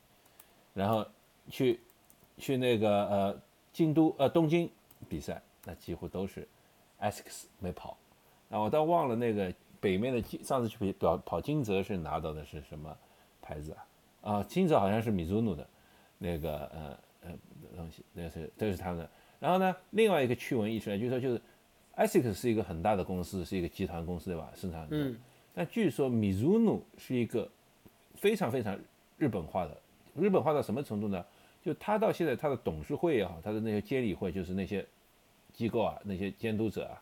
[0.74, 1.06] 然后
[1.48, 1.80] 去
[2.38, 3.42] 去那个呃
[3.72, 4.70] 京都呃东京
[5.08, 6.46] 比赛，那几乎都是
[7.00, 7.96] ASICS 没跑。
[8.50, 12.96] 啊，我倒忘了那个北面的上次去跑跑金泽是拿到的是什么
[13.40, 13.86] 牌子啊？
[14.22, 15.66] 啊，金泽好像是 Mizuno 的
[16.18, 16.98] 那个呃。
[17.24, 17.30] 呃，
[17.76, 19.08] 东西那是这是他们的。
[19.38, 21.40] 然后呢，另外一个趣闻一出来，就是说，就是
[21.94, 24.50] ASICS 是一个很大的公司，是一个集团公司，对吧？
[24.56, 24.88] 生产。
[24.90, 25.16] 嗯。
[25.54, 27.48] 但据说 Mizuno 是一个
[28.16, 28.76] 非常非常
[29.22, 29.76] 日本化的，
[30.16, 31.24] 日本化到什么程度呢？
[31.62, 34.84] 就他到现在他的董事会也好，他的那些监理会，就是那些
[35.52, 37.00] 机构啊，那些监督者啊，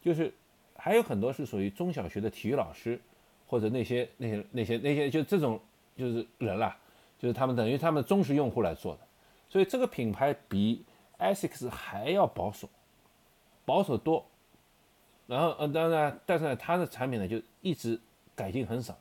[0.00, 0.32] 就是
[0.76, 3.00] 还有很多是属于中小学的体育老师，
[3.48, 5.60] 或者那些那些那些那些就这种
[5.96, 6.78] 就是人啦，
[7.18, 9.00] 就是他们等于他们忠实用户来做的。
[9.48, 10.84] 所以这个品牌比
[11.18, 12.68] ASICS 还要保守，
[13.64, 14.24] 保守多。
[15.26, 18.00] 然后，呃，当然，但是呢，它的产品呢就一直
[18.36, 18.96] 改进很少，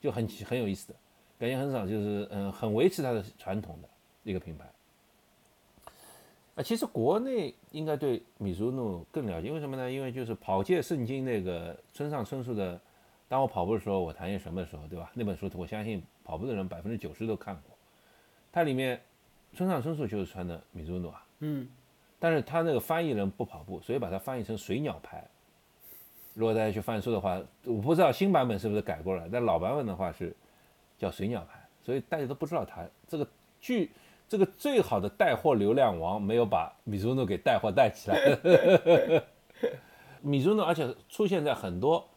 [0.00, 0.98] 就很很有意思的，
[1.38, 3.88] 改进很少，就是嗯，很维持它的传统的
[4.22, 4.64] 一个品牌。
[6.56, 9.90] 啊，其实国内应该对米苏诺更了解，为什么呢？
[9.90, 12.76] 因为就是跑界圣经那个村上春树的
[13.28, 15.10] 《当我跑步的时候，我谈些什么的时候》，对吧？
[15.14, 17.76] 那本书我相信跑步的人百分之九十都看过，
[18.52, 19.00] 它里面。
[19.56, 21.68] 村上春树就是穿的米兹诺啊，嗯，
[22.18, 25.24] 但是他那个翻译人不跑步，所以把它翻译成水鸟牌。
[26.34, 30.34] 如果大家去翻书的话，我不知道新版本是不是改过了，但老版本的话是
[30.98, 33.26] 叫水鸟牌，所以大家都不知道他这个
[33.60, 33.90] 剧
[34.28, 39.22] 这个最好的带货流量王没有把米兹诺给带货带起来。
[40.22, 42.08] 米兹诺而且出现在很多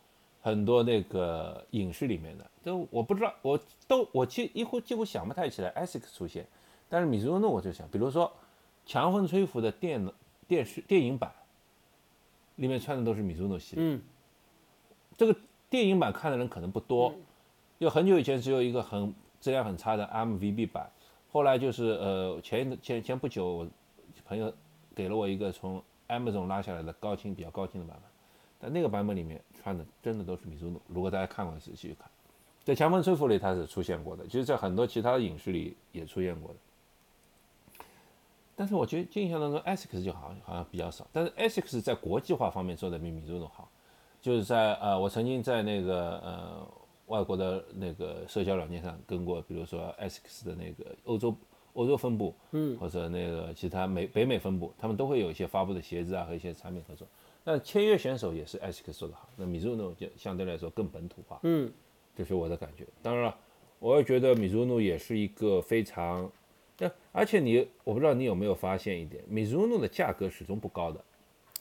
[0.42, 6.48] 很多那个影视里面的，都我不知道，我都我几几乎几乎想不太起来 ASICS 出现。
[6.88, 8.32] 但是米兹诺我就想，比如说
[8.86, 10.08] 强风吹拂的电
[10.48, 11.30] 电视电影版，
[12.56, 13.84] 里面穿的都是米兹诺系列。
[13.84, 14.02] 嗯，
[15.18, 15.36] 这个
[15.70, 17.14] 电影版看的人可能不多，
[17.80, 20.90] 就很久以前只有一个很质量很差的 MVB 版，
[21.32, 23.68] 后来就是呃前前前不久，我
[24.26, 24.52] 朋友
[24.96, 28.12] 给了我一个从 Amazon 拉下来的高清比较高清的版本，
[28.60, 30.82] 但那个版本里面穿的真的都是米兹诺。
[30.88, 32.10] 如果大家看过，仔细去看，
[32.64, 36.56] 在强风吹拂里它是出现过的，其实在很多其他的影视里也出现过的。
[38.56, 41.06] 但是我觉得印象当中，ASICS 就好像好像比较少。
[41.14, 43.70] 但是 ASICS 在国际化方面做的比米兹诺好，
[44.20, 46.68] 就是在呃，我曾经在那个呃
[47.08, 51.36] 外国的那个社交软件上跟过，比如说 ASICS 的那个欧洲
[51.74, 57.08] 欧洲分部，嗯，或者那个其他美北美分部，他们都会有一些发布的鞋子啊和一些产品合作。
[57.44, 61.72] 那签约选手也是 ASICS 做的好，那 Mizuno 就相对来说更本土化，嗯，
[62.16, 62.86] 这是我的感觉。
[63.02, 63.38] 当然了，
[63.80, 66.32] 我也觉得 Mizuno 也是一个非常。
[66.76, 71.04] 对，而且你，我不知道你有没有发现一点，，Mizuno 的价格始终不高的，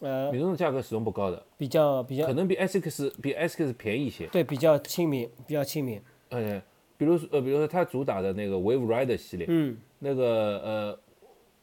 [0.00, 6.00] 呃，米兹诺价格始终不高的，比较比较，可能比 S X 比 S X 便宜一些，对，比较亲民，比较亲民。
[6.30, 6.60] 嗯，
[6.98, 10.98] 比如说呃，比如说它主打的那个 Wave Rider 系列，嗯，那个呃，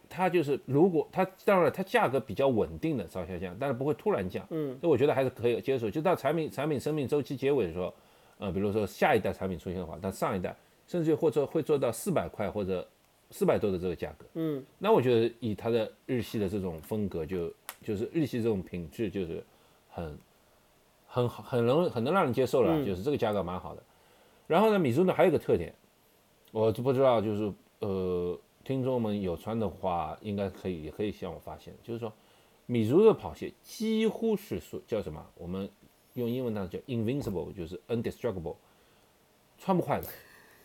[0.10, 5.90] 它就是如果它当然它价格比较稳定的朝下降，但是不会突然降，嗯，那我觉得还是可以接受。
[5.90, 7.94] 就到产品产品生命周期结尾的时候，
[8.40, 10.56] 呃，比如说下一代产品出现的话，但上一代
[10.88, 12.88] 甚至或者会做到四百块或者。
[13.34, 19.44] 四百多的这个价格，嗯，那我觉得以它的日系的这种风格，就就是日系这种品质，就是
[19.90, 20.20] 很
[21.08, 23.82] 很很能很能让人接受了，就是这个价格蛮好的。
[24.46, 25.74] 然后呢，米珠呢还有一个特点，
[26.52, 32.14] 我就不知道，就是呃，听众们有穿的话，应该可以也可以向我发现，就是说
[32.68, 35.26] 米珠的跑鞋几乎是说叫什么？
[35.36, 35.68] 我们
[36.14, 38.58] 用英文呢叫 invincible，就是 undestructible，
[39.58, 40.08] 穿不坏的，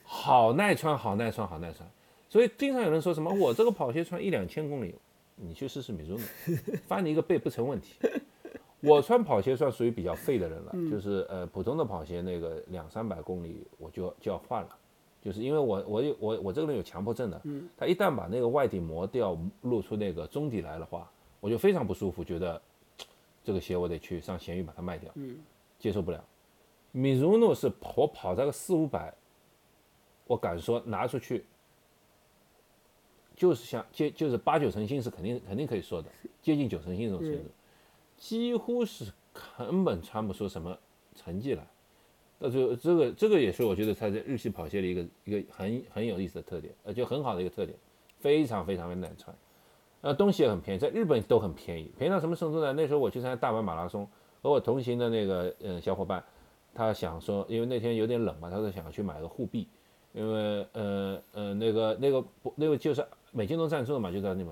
[0.04, 1.88] 好耐穿，好耐穿，好耐穿。
[2.28, 4.94] 所以经常有人说什么我这个跑鞋穿一两千公里，
[5.36, 6.20] 你去试试米兹诺，
[6.86, 7.94] 翻你一个倍不成问题。
[8.80, 14.68] 我穿跑鞋算属于比较废的人了，就是呃普通的跑鞋那个两三百公里我就就要换了，
[15.20, 17.42] 就是因为我我有我我这个人有强迫症的，
[17.76, 21.10] 他一旦把那个外底磨掉，露出那个中底来的话，
[21.40, 22.60] 我就非常不舒服，觉得
[23.42, 25.10] 这个鞋我得去上闲鱼把它卖掉，
[25.78, 26.24] 接受不了。
[26.92, 29.12] 米兹诺是我跑这个四五百，
[30.26, 31.44] 我敢说拿出去。
[33.38, 36.08] 就是像接就是八九成新是肯定肯定可以说的，
[36.42, 37.44] 接近九成新这种程度，
[38.16, 39.12] 几乎是
[39.56, 40.76] 根本穿不出什么
[41.14, 41.64] 成绩来。
[42.40, 47.78] 那就这个这个也是我觉得它在日系跑鞋的一个一个很很有意思的特点，呃，就很好的一个特点，
[48.18, 49.36] 非常非常的难穿，
[50.00, 52.72] 呃，东西也很便宜，在日本都很便宜，便宜到什么程度呢？
[52.72, 54.04] 那时候我去参加大阪马拉松，
[54.42, 56.24] 和我同行的那个嗯小伙伴，
[56.74, 59.68] 他想说，因为那天有点冷嘛，他说想去买个护臂。
[60.14, 62.24] 因为呃呃那个那个
[62.56, 64.48] 那个就是美金都赞助的嘛，就在那边，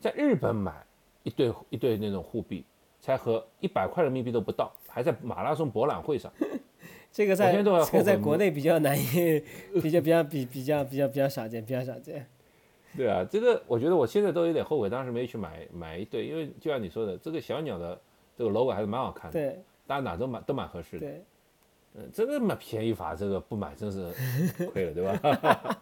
[0.00, 0.84] 在日本买
[1.22, 2.64] 一对一对那种护臂，
[3.00, 6.32] 才和一百块人民币都不到，还在马拉松博览会上。
[7.12, 9.42] 这个在 这个在国内比较难以，
[9.80, 12.26] 比较比较比比较比较比较少见，比较少见。
[12.94, 17.98] 对啊，这个我觉得我现在都有点后悔，当时没去买买一对，因为就像你说的，这个小鸟的
[18.36, 21.06] 这个 logo 还是蛮好看的，对，大家哪都蛮都蛮合适的。
[21.06, 21.24] 对，
[21.94, 24.10] 嗯，这个嘛便宜法，这个不买真是
[24.66, 25.80] 亏了，对吧？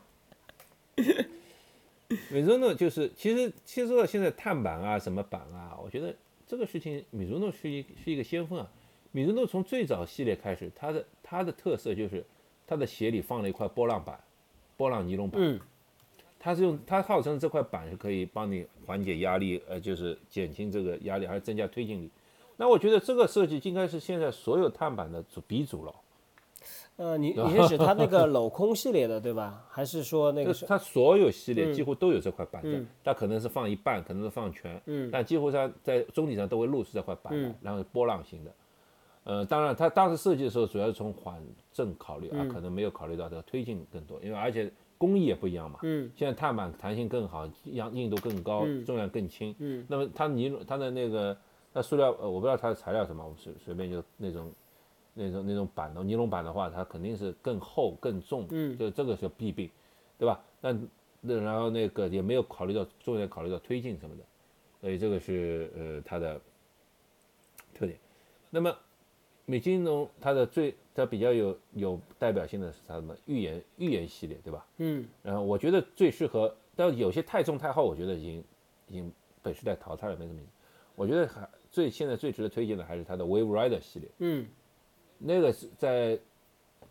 [2.30, 6.14] 米祖诺就是其实其实说现在碳板啊什么板啊，我觉得
[6.46, 8.70] 这个事情米祖诺是一是一个先锋啊。
[9.16, 12.24] 米津浓从最早系列开始，它的它的特色就是
[12.66, 14.18] 它的鞋里放了一块波浪板，
[14.76, 15.40] 波浪尼龙板。
[15.40, 15.60] 嗯，
[16.36, 22.10] 它是用它号称这块板是可以帮你缓解压力，呃，就是减轻这个压力，还是增加推进力。
[22.56, 25.94] 那我觉得这个设计应该是现在所有碳板的祖鼻祖了。
[26.96, 29.64] 呃，你 你是指它那个 镂空系列的对吧？
[29.70, 30.52] 还是说那个？
[30.66, 38.52] 它所有系列几乎都有这块板的，它可能是放一半，可能是放全，嗯，但几乎上在中底上都会露出这块板来，然后波浪形的。
[39.24, 41.42] 呃，当然，它当时设计的时候主要是从缓
[41.72, 45.78] 震考虑啊，可能没有考虑到这个推进更多，因为而且工艺也不一样嘛。
[45.82, 46.10] 嗯。
[46.14, 49.54] 现在碳板弹性更好，硬硬度更高，重量更轻。
[49.60, 49.84] 嗯。
[49.88, 51.34] 那么它尼它的那个
[51.72, 54.52] 那塑料，呃，我不知道它的材料什么，我随随便就那种
[55.14, 58.46] 那种那种板的尼龙板的话，它肯定是更厚更重。
[58.50, 58.76] 嗯。
[58.76, 59.70] 就这个是弊病，
[60.18, 60.44] 对吧？
[60.60, 60.76] 那
[61.20, 64.22] 那然后那个也没有考虑到重点考虑到推进什么的，
[64.80, 66.40] 所以这个是呃它的
[67.74, 67.98] 特点。
[68.50, 68.76] 那么。
[69.46, 74.66] 美津浓它的最它比较有有代表性的是它什么预言预言系列对吧？
[74.78, 78.44] 嗯，然后我觉得最适合，但有些太重太厚，我觉得已经
[78.88, 79.12] 已经
[79.42, 80.50] 被时代淘汰了，没什么意思。
[80.94, 84.08] 我觉得还最现在最值得推荐的还是它的 Wave Rider 系列。
[84.20, 84.46] 嗯，
[85.18, 86.18] 那个是在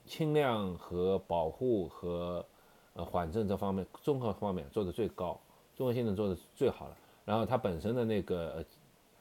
[0.06, 2.46] 轻量和保护和
[2.94, 5.40] 呃缓震这方面综合方面做的最高，
[5.76, 6.98] 综合性能做的最好了。
[7.26, 8.66] 然后它本身的那个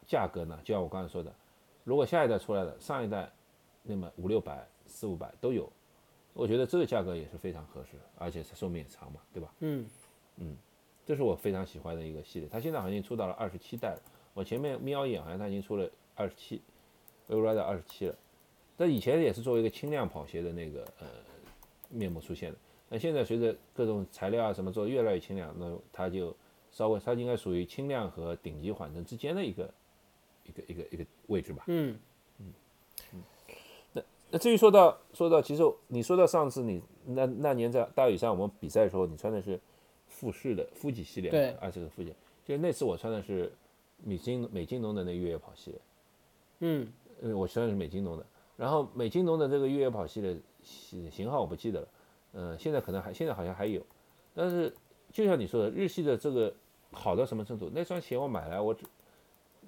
[0.07, 1.33] 价格呢，就像我刚才说的。
[1.85, 3.29] 如果下一代出来了，上一代，
[3.83, 5.69] 那么五六百、四五百都有，
[6.33, 9.53] 我觉得这个价格也是非常合适，而且它寿命也长嘛，对吧？
[9.59, 9.85] 嗯
[10.37, 10.57] 嗯，
[11.05, 12.49] 这是我非常喜欢的一个系列。
[12.49, 16.63] 它现在好像已经出到了二十七代了，我前面瞄一眼，好像它已经出了二十七
[17.27, 18.15] d e 二十七了。
[18.77, 21.07] 但以前也是作为一个轻量跑鞋的那个呃
[21.89, 22.59] 面目出现的，
[22.89, 26.35] 那现在随着各种材料啊什么做越来越轻量，那它就
[26.70, 29.73] 稍微它应该属于轻量和顶级缓震之间的一个。
[30.45, 31.62] 一个一个一个位置吧。
[31.68, 31.97] 嗯
[32.41, 32.53] 嗯
[33.14, 33.23] 嗯。
[33.93, 39.59] 那那至于说到说到，其实你说到上次你那那年在大屿山我们比赛的时候，你穿的是
[40.09, 42.12] 富士的富吉系列，对，二十个富吉。
[42.45, 43.53] 就是那次我穿的是
[44.03, 45.81] 美津美津浓的那越野跑系列。
[46.59, 48.27] 嗯，嗯，我穿的是美津浓的。
[48.63, 51.89] 然后美津浓的这个越野跑系列型型号我不记得了，
[52.35, 53.85] 嗯，现在可能还现在好像还有。
[54.33, 54.73] 但是
[55.11, 56.55] 就像你说的，日系的这个
[56.93, 57.69] 好到什么程度？
[57.75, 58.87] 那双鞋我买来我只。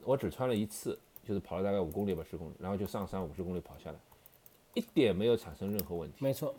[0.03, 3.99] 我只穿了一次，就是跑了大概五公里吧，十公里，然后就上山五十公里跑下来，
[4.75, 6.17] 一点没有产生任何问题。
[6.19, 6.55] 没错，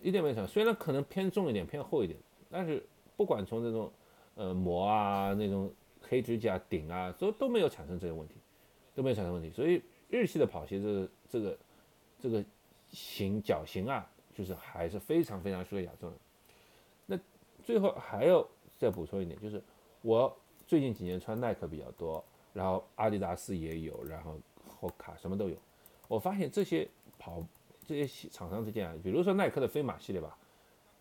[0.00, 0.52] 一点没有产生。
[0.52, 2.16] 虽然可能偏重一点，偏厚一点，
[2.48, 2.86] 但是
[3.16, 3.90] 不管从这种
[4.36, 8.34] 呃磨啊、那种黑指甲顶啊，都都没有产生这些问题，
[8.94, 9.50] 都没有产生问题。
[9.50, 11.58] 所以日系的跑鞋，这个这个
[12.18, 12.44] 这个
[12.90, 16.16] 型脚型啊，就是还是非常非常适合亚洲人。
[17.06, 17.18] 那
[17.62, 19.62] 最后还要再补充一点，就是
[20.02, 22.22] 我最近几年穿耐克比较多。
[22.52, 25.56] 然后阿迪达斯也有，然后后卡什么都有。
[26.08, 27.40] 我发现这些跑
[27.86, 30.36] 这些厂商之间啊，比如说耐克的飞马系列吧，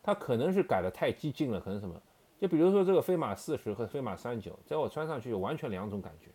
[0.03, 1.99] 它可能是改的太激进了，可能什么？
[2.39, 6.29] 就比如说这个飞马四十和飞马三九，在我穿上去完全两种感觉。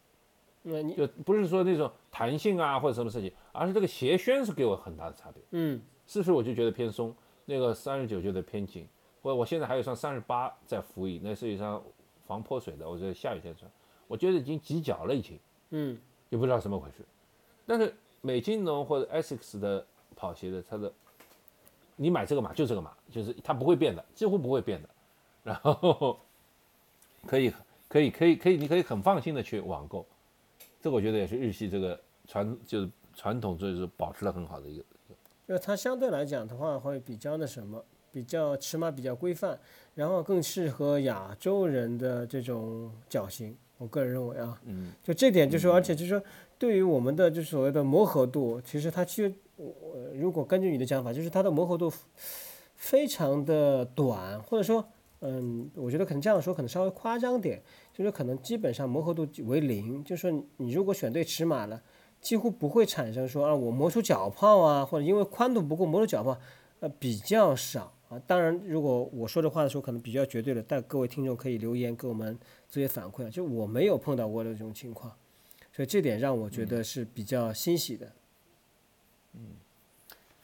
[0.66, 5.42] 那你就不是说那种弹性啊或者什么设计，而是这个鞋楦是给我很大的差别。
[5.50, 8.88] 嗯，四十我就觉得偏松，那个三十九觉得偏紧。
[9.20, 11.82] 我我现在还有双三十八在服役，那是一双
[12.26, 13.70] 防泼水的，我觉得下雨天穿。
[14.06, 15.38] 我觉得已经挤脚了，已经，
[15.70, 15.98] 嗯，
[16.30, 17.04] 也不知道怎么回事。
[17.66, 19.86] 但是美津浓或者 Asics 的
[20.16, 20.92] 跑鞋的，它的，
[21.96, 24.88] 你买这个码就这个码，就是它不会变的，几乎不会变的。
[25.42, 26.18] 然后
[27.26, 27.52] 可以
[27.88, 30.06] 可以可以可以，你可以很放心的去网购。
[30.84, 34.84] 这个我觉得也是日系这个传就是传统，就是保持了很好的一个。
[35.48, 37.82] 就它相对来讲的话，会比较那什么，
[38.12, 39.58] 比较尺码比较规范，
[39.94, 43.56] 然后更适合亚洲人的这种脚型。
[43.78, 46.22] 我个人认为啊，嗯，就这点就是，而且就是说，
[46.58, 49.72] 对于我们的就是所谓的磨合度，其实它其实，我
[50.12, 51.90] 如果根据你的讲法，就是它的磨合度
[52.76, 54.86] 非常的短，或者说，
[55.20, 57.62] 嗯，我觉得可能这样说可能稍微夸张点，
[57.94, 61.80] 就是可能基本上磨合度为零，就是说你如果选对尺码了，
[62.20, 66.36] 几乎不会产生说啊我磨出脚泡啊，或者因为宽度不够磨出脚泡，
[66.80, 67.92] 呃比较少。
[68.08, 68.20] 啊。
[68.26, 72.36] 当然，如果我说这话的时候可能比较绝对的，但各位听众可以留言给我们
[72.68, 73.30] 这些反馈啊。
[73.30, 75.12] 就我没有碰到过的这种情况，
[75.72, 78.12] 所以这点让我觉得是比较欣喜的。
[79.34, 79.40] 嗯，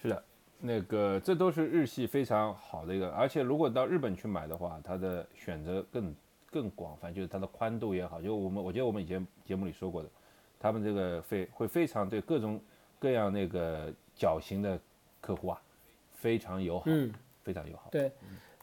[0.01, 0.25] 是的，
[0.61, 6.15] 那个这都是日系非常好的一个，而且如果到日本去买的话，它的选择更
[6.51, 10.09] 更广泛，就是它的宽度也好，就我们我觉得我们以前节目里说过的，
[10.59, 12.61] 他们这个非会非常对各种
[12.99, 14.79] 各样那个脚型的
[15.21, 15.63] 客户啊，
[16.13, 17.89] 非常友好，嗯，非常友好。
[17.91, 18.13] 对，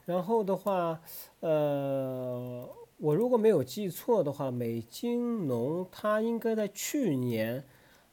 [0.04, 1.00] 然后的话，
[1.40, 2.68] 呃，
[2.98, 7.64] 我如果没有记错的话，美津浓它应该在去年。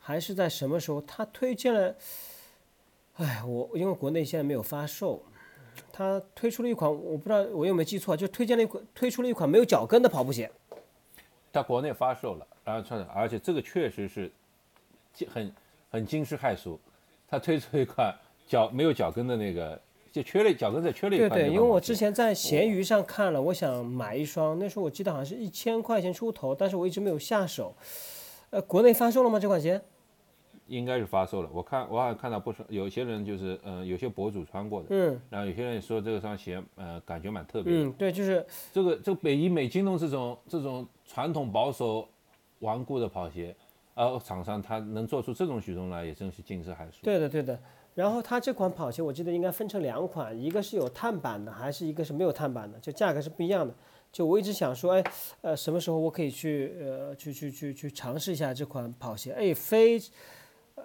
[0.08, 1.02] 还是在什么时候？
[1.02, 1.96] 他推荐了，
[3.16, 5.24] 哎，我因为国内现在没有发售，
[5.92, 10.50] 他推出了一款，我不知道我有没有记错，就推荐了一款，推出了一款没有脚跟的跑步鞋。
[11.52, 14.32] 他国内发售了，然后穿的，而且这个确实是，
[15.28, 15.54] 很
[15.90, 16.80] 很惊世骇俗，
[17.28, 18.14] 他推出一款
[18.46, 19.80] 脚没有脚跟的那个，
[20.12, 21.30] 就缺了脚跟在缺了一块。
[21.30, 27.74] 对对，因为我之前在闲鱼上看了，我想买一双，那时候我记得好像是一千块钱出头，但是我一直没有下手。
[28.50, 29.40] 呃，国内发售了吗？
[29.40, 29.82] 这款鞋？
[30.68, 42.08] 应该是发售了，我看我好像看到不少，有些人就是嗯，有些博主穿过的，嗯，然后有些人说这双鞋，呃，感觉蛮特别，嗯，对，就是这个这个北医美京东这种这种传统保守
[42.60, 43.56] 顽固的跑鞋，
[43.94, 46.98] 呃，厂商他能做出这种举动来，也真是惊世骇俗。
[47.04, 47.60] 对的，对的。
[47.94, 53.74] 然后它这款跑鞋我记得应该分成两款，一个是有碳板的，还是一个是没有碳板的，就价格是不一样的。
[54.12, 55.04] 就我一直想说，哎，
[55.42, 59.32] 呃，什么时候我可以去呃去去去去尝试一下这款跑鞋？
[59.32, 60.02] 哎，非。
[60.76, 60.84] 呃，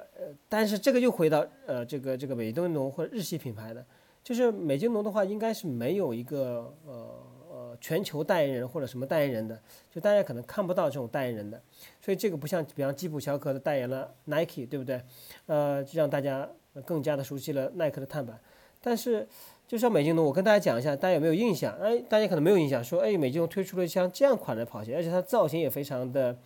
[0.48, 3.84] 但是这个又回到呃，这个这个美津浓或者日系品牌的，
[4.22, 9.60] 就是美津浓的话，应该是没有一个呃呃全球代言人或者什么代言人的，
[9.90, 11.60] 就大家可能看不到这种代言人的，
[12.00, 15.02] 所以这个不像比方基普乔格的代言了 Nike，对不对？
[15.46, 16.48] 呃，就让大家
[16.84, 18.38] 更加的熟悉了耐克的碳板。
[18.82, 19.26] 但是
[19.66, 21.76] 就像美津浓，我跟大家讲一下，大家有没有印象？
[21.78, 26.38] 哎，大家可能没有印象，说哎，美津浓推出了像这样款的跑鞋，而且它造型也非常的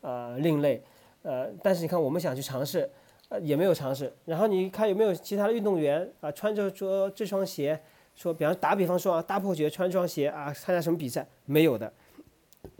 [0.00, 0.82] 呃另类。
[1.28, 2.90] 呃，但是你看，我们想去尝试，
[3.28, 4.10] 呃，也没有尝试。
[4.24, 7.78] 然后你看有没有其他的运动员啊，穿着说这双鞋，
[8.16, 11.28] 说比方打比方说啊，大破鞋穿这双鞋啊，参加什么比赛？
[11.44, 11.92] 没有的。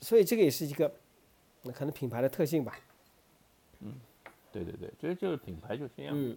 [0.00, 0.90] 所以这个也是一个，
[1.60, 2.74] 那可能品牌的特性吧。
[3.80, 3.92] 嗯，
[4.50, 6.14] 对对对，这就是品牌就是这样。
[6.16, 6.34] 嗯。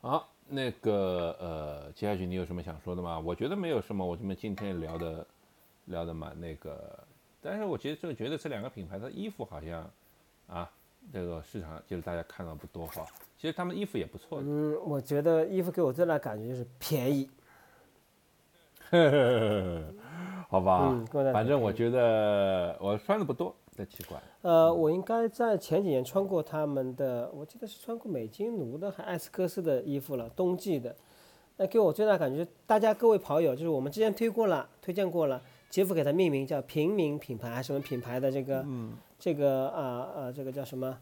[0.00, 3.18] 好，那个呃，接下去你有什么想说的吗？
[3.18, 5.26] 我觉得没有什么，我们今天聊的
[5.84, 7.06] 聊的蛮那个。
[7.44, 9.90] 但是我觉得这个觉得这两个品牌的衣服好像，
[10.46, 10.70] 啊，
[11.12, 13.04] 这个市场就是大家看到不多哈。
[13.38, 14.40] 其实他们衣服也不错。
[14.42, 17.28] 嗯，我觉得衣服给我最大感觉就是便宜。
[20.48, 24.18] 好吧，反正我觉得我穿的不多，太奇怪。
[24.42, 30.94] 呃，我应该在前几年穿过他们的，我记得是穿过美津奴的还艾斯科斯的衣服了，冬季的。
[31.56, 35.42] 那给我最大感觉，大家各位跑友，就是我们之前推过了，推荐过了。
[35.74, 38.64] 杰夫给它命名叫平民品牌还是，什么品牌的这个，
[39.18, 39.82] 这个啊
[40.14, 40.96] 啊，这个叫什么？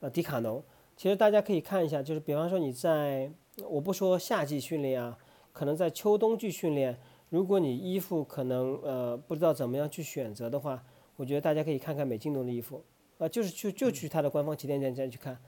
[0.00, 0.64] 呃，迪卡侬。
[0.96, 3.30] 其实大家可以看一下，就是比方说你在，
[3.68, 5.18] 我不说夏季训练啊，
[5.52, 6.98] 可能在秋冬季训练，
[7.28, 10.82] 如果你衣服可能呃不知道怎么样去选择的话，
[11.16, 12.82] 我觉得大家可以看看美津浓的衣服，
[13.18, 15.38] 呃，就是去就去它的官方旗舰店再去看。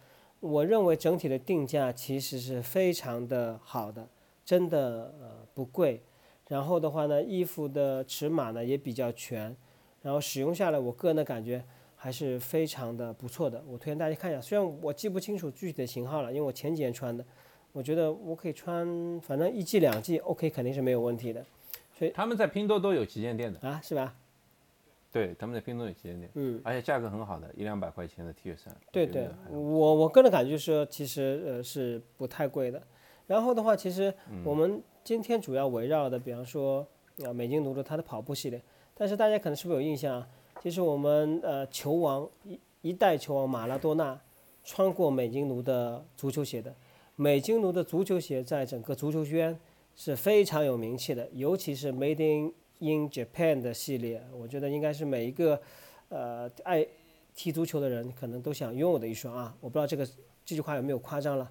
[0.40, 4.06] 我认为整体的定价其实是非常的好的，
[4.44, 6.02] 真的呃不贵。
[6.48, 9.56] 然后的话呢，衣服的尺码呢也比较全，
[10.02, 11.64] 然后使用下来，我个人的感觉
[11.96, 13.60] 还是非常的不错的。
[13.66, 17.24] 我推荐大家看一下，虽然我记不清楚具体的型号了，因为我前几年穿的，
[17.72, 18.86] 我觉得我可以穿，
[19.20, 21.44] 反正一季两季 OK 肯定是没有问题的。
[21.98, 24.14] 所以他们在拼多多有旗舰店的啊，是吧？
[25.10, 28.72] 对，他们在拼多多有旗舰店，嗯，而且价格很好的，一两百块钱的 T 恤衫。
[28.92, 32.80] 对对，我我个人感觉说，其实呃是不太贵的。
[33.26, 34.80] 然后的话，其实我们。
[35.06, 36.84] 今天主要围绕的，比方说
[37.24, 38.60] 啊，美津浓的它的跑步系列，
[38.92, 40.28] 但是大家可能是不是有印象啊？
[40.60, 44.20] 其实我们呃球王一一代球王马拉多纳
[44.64, 46.74] 穿过美津浓的足球鞋的，
[47.14, 49.56] 美津浓的足球鞋在整个足球圈
[49.94, 55.62] 是非常有名气的，尤其是 Made in Japan 的系列，我觉得应该是每一个
[56.08, 56.84] 呃爱
[57.32, 60.04] 踢足球的人可能都想拥有的一双啊，我不知道这个
[60.44, 61.48] 这句话有没有夸张了。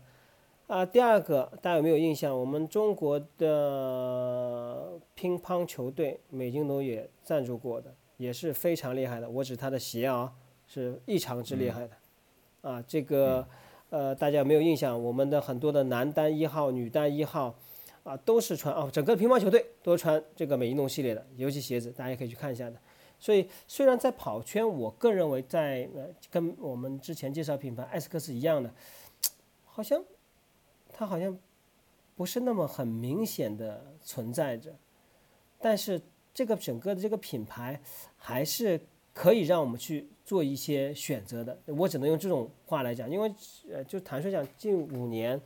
[0.67, 2.35] 啊，第二个大家有没有印象？
[2.37, 9.29] 我们中国的乒乓球队美津浓也赞助过的，也是非常厉害的。
[9.29, 10.33] 我指他的鞋啊，
[10.65, 11.95] 是异常之厉害的。
[12.61, 13.47] 啊，这个
[13.91, 14.99] 呃，大家有没有印象？
[15.01, 17.53] 我们的很多的男单一号、女单一号，
[18.03, 22.75] 啊，都是穿哦，整个乒乓球队都穿这个美津浓系列的，尤其鞋子，大家可以去看一下的。
[23.19, 28.73] 所以，虽然在跑圈，我个人认为在呃，跟我们之前介绍品牌艾斯克斯一样的，
[29.63, 30.03] 好像。
[30.97, 31.37] 它好像
[32.15, 34.73] 不是那么很明显的存在着，
[35.59, 36.01] 但是
[36.33, 37.81] 这个整个的这个品牌
[38.15, 38.79] 还是
[39.13, 41.59] 可以让我们去做一些选择的。
[41.65, 43.35] 我只能用这种话来讲，因为
[43.69, 45.41] 呃，就坦率讲，近五年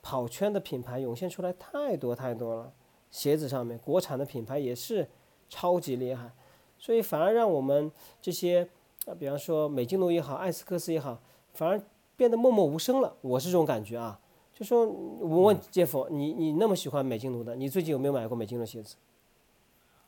[0.00, 2.72] 跑圈的品牌涌现出来太多太多了，
[3.10, 5.06] 鞋子上面国产的品牌也是
[5.50, 6.32] 超级厉害，
[6.78, 8.66] 所以反而让我们这些
[9.04, 11.20] 啊，比方说美津浓也好，艾斯克斯也好，
[11.52, 11.78] 反而
[12.16, 13.14] 变得默默无声了。
[13.20, 14.18] 我是这种感觉啊。
[14.58, 18.96] 就说我问杰夫，你你那么喜欢美津浓的，你最近有没有买过美津浓鞋子？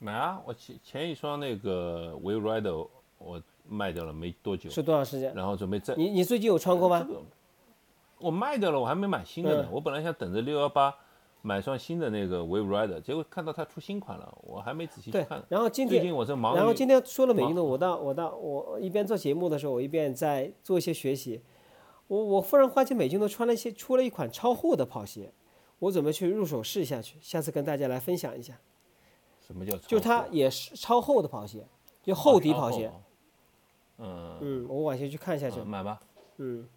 [0.00, 2.88] 买啊，我前前一双那个 w e Rider
[3.18, 5.32] 我卖掉了没多久，是多长时间？
[5.36, 7.06] 然后准备再你你最近有穿过吗？
[8.18, 9.68] 我卖掉了，我还没买新的呢。
[9.70, 10.92] 我本来想等着六幺八
[11.42, 15.40] 买双新的那个 w e Rider，结果看到它出新款了，我还没仔细去看。
[15.48, 16.56] 然后今天最近我正忙。
[16.56, 21.40] 然后今天说了美津浓，我到我到我一边做节目的时候，我一边在做一些学习。
[22.10, 25.32] 我我忽然发现美津浓穿了一些出了一款超厚的跑鞋，
[25.78, 28.58] 我准备去入手试一下去，下次跟大家来分享一下。
[29.46, 29.76] 什么叫？
[29.78, 31.64] 就它也是超厚的跑鞋，
[32.02, 32.90] 就厚底跑鞋。
[33.98, 35.60] 嗯嗯，我往前去看一下去。
[35.60, 36.00] 买吧。
[36.38, 36.68] 嗯，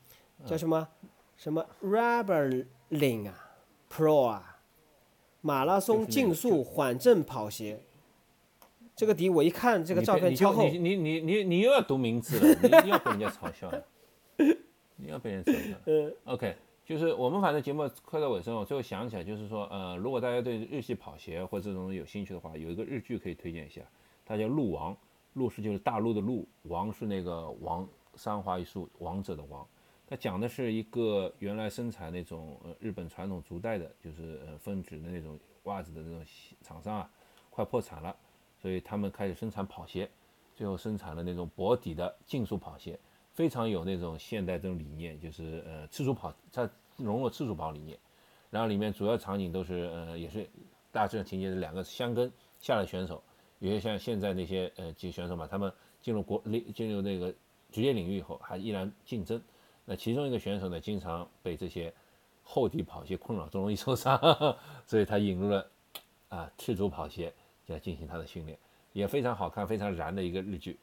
[0.46, 0.88] 叫什么？
[1.36, 3.56] 什么 Rubberling 啊
[3.90, 4.60] ，Pro 啊，
[5.42, 7.82] 马拉松竞速缓震跑鞋。
[8.96, 10.68] 这个底我一看这个照片超厚。
[10.68, 13.84] 你你你你你又要读名字了，你又要被人家嘲笑了。
[15.04, 15.78] 你要被人说一下。
[15.86, 23.82] 嗯， OK，就是我们反正节目快到尾声了，最后想起来就是说，呃，如果大家对日系跑鞋或这种有兴趣的话，有一个日剧可以推荐一下，
[24.26, 24.94] 它叫《鹿王》，
[25.34, 29.68] 鹿是就是大陆的鹿，王是那个王三花一树王者的王。
[30.06, 36.24] 它讲的是一个原来生产那种呃日本传统足带的，就是呃分趾的那种袜子的那种
[36.62, 37.10] 厂商啊，
[37.50, 38.16] 快破产了，
[38.62, 40.08] 所以他们开始生产跑鞋，
[40.54, 43.00] 最后生产了那种薄底的竞速跑鞋。
[43.34, 47.98] 非常有那种现代这种理念，就是呃赤足跑，它融入赤足跑理念，
[48.52, 50.48] 然后里面主要场景都是呃也是
[50.92, 53.24] 大致情节是两个香根下的选手，
[53.58, 57.34] 有些像现在那些呃几个选手嘛，他们进入国内进入那个
[57.72, 59.42] 职业领域以后还依然竞争，
[59.86, 61.92] 那其中一个选手呢经常被这些
[62.44, 64.16] 厚底跑鞋困扰，都容易受伤，
[64.86, 65.68] 所以他引入了
[66.30, 67.34] 啊赤足跑鞋
[67.66, 68.56] 来进行他的训练，
[68.92, 70.78] 也非常好看，非常燃的一个日剧，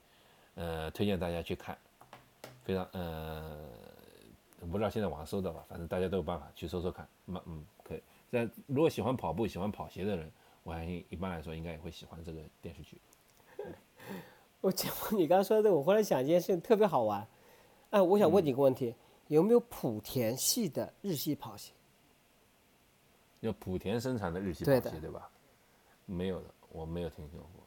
[0.56, 1.78] 呃推荐大家去看。
[2.70, 3.68] 非常呃，
[4.70, 7.08] 不知道现在网上搜到吧，反正大家都有办法去搜搜看。
[7.26, 8.02] 嗯嗯，可以。
[8.30, 10.30] 但如果喜欢跑步、喜欢跑鞋的人，
[10.62, 13.00] 我相信一般来说应该也会喜欢这个电视剧。
[14.60, 17.26] 我讲你刚刚说的，我忽然想一件事特别好玩。
[17.90, 18.94] 哎，我想问你个问题：
[19.26, 21.72] 有没有莆田系的日系跑鞋？
[23.40, 25.28] 有莆田生产的日系跑鞋对吧？
[26.06, 27.66] 没有的，我没有听说过。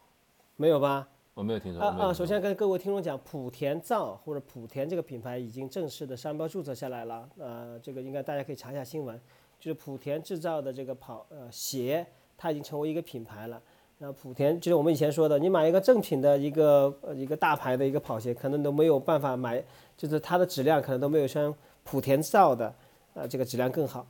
[0.56, 1.10] 没有吧？
[1.34, 1.82] 我没有听说。
[1.82, 2.14] 啊啊！
[2.14, 7.28] 首先跟各位听众讲，莆田造或者莆田这个品牌已经正式的商标注册下来了。
[7.40, 9.20] 呃，这个应该大家可以查一下新闻，
[9.60, 12.06] 就是莆田制造的这个跑呃鞋，
[12.38, 13.60] 它已经成为一个品牌了。
[13.98, 19.64] 然后莆田就是我们以前说的，你买一个正品的一个呃一个大牌的一个跑鞋，可能都没有办法买，
[19.98, 21.54] 就是它的质量可能都没有像
[21.88, 22.74] 莆田造的
[23.16, 24.06] 呃这个质量更好。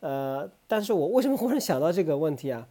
[0.00, 2.66] 呃，但是我为什么忽然想到这个问题啊？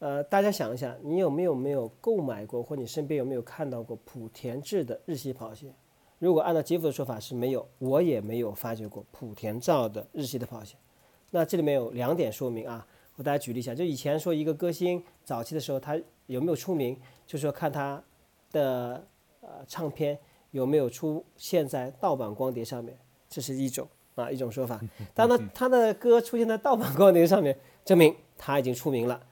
[0.00, 5.72] 呃，大家想一下，你有没有没有购买过，或你身边有没有看到过莆田制的日系跑鞋？
[6.18, 10.74] 如果按照杰夫的说法是没有，我也没有发掘过莆田造的日系的跑鞋。
[11.30, 12.86] 那这里面有两点说明啊，
[13.16, 18.02] 我大家举例一下，就以前说一个歌星早期的时候他有没有出名，就说看他
[18.52, 19.06] 的
[19.42, 20.18] 呃唱片
[20.50, 22.98] 有没有出现在盗版光碟上面，
[23.28, 24.80] 这是一种啊一种说法。
[25.14, 29.22] 当他 他的歌出现在盗版光碟上面，证明他已经出名了。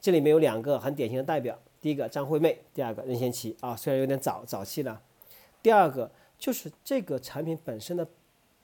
[0.00, 5.02] 这里面有两个很典型的代表，第一个张惠妹，第二个任贤齐啊，虽然有点早早期了。
[5.60, 8.06] 第二个就是这个产品本身的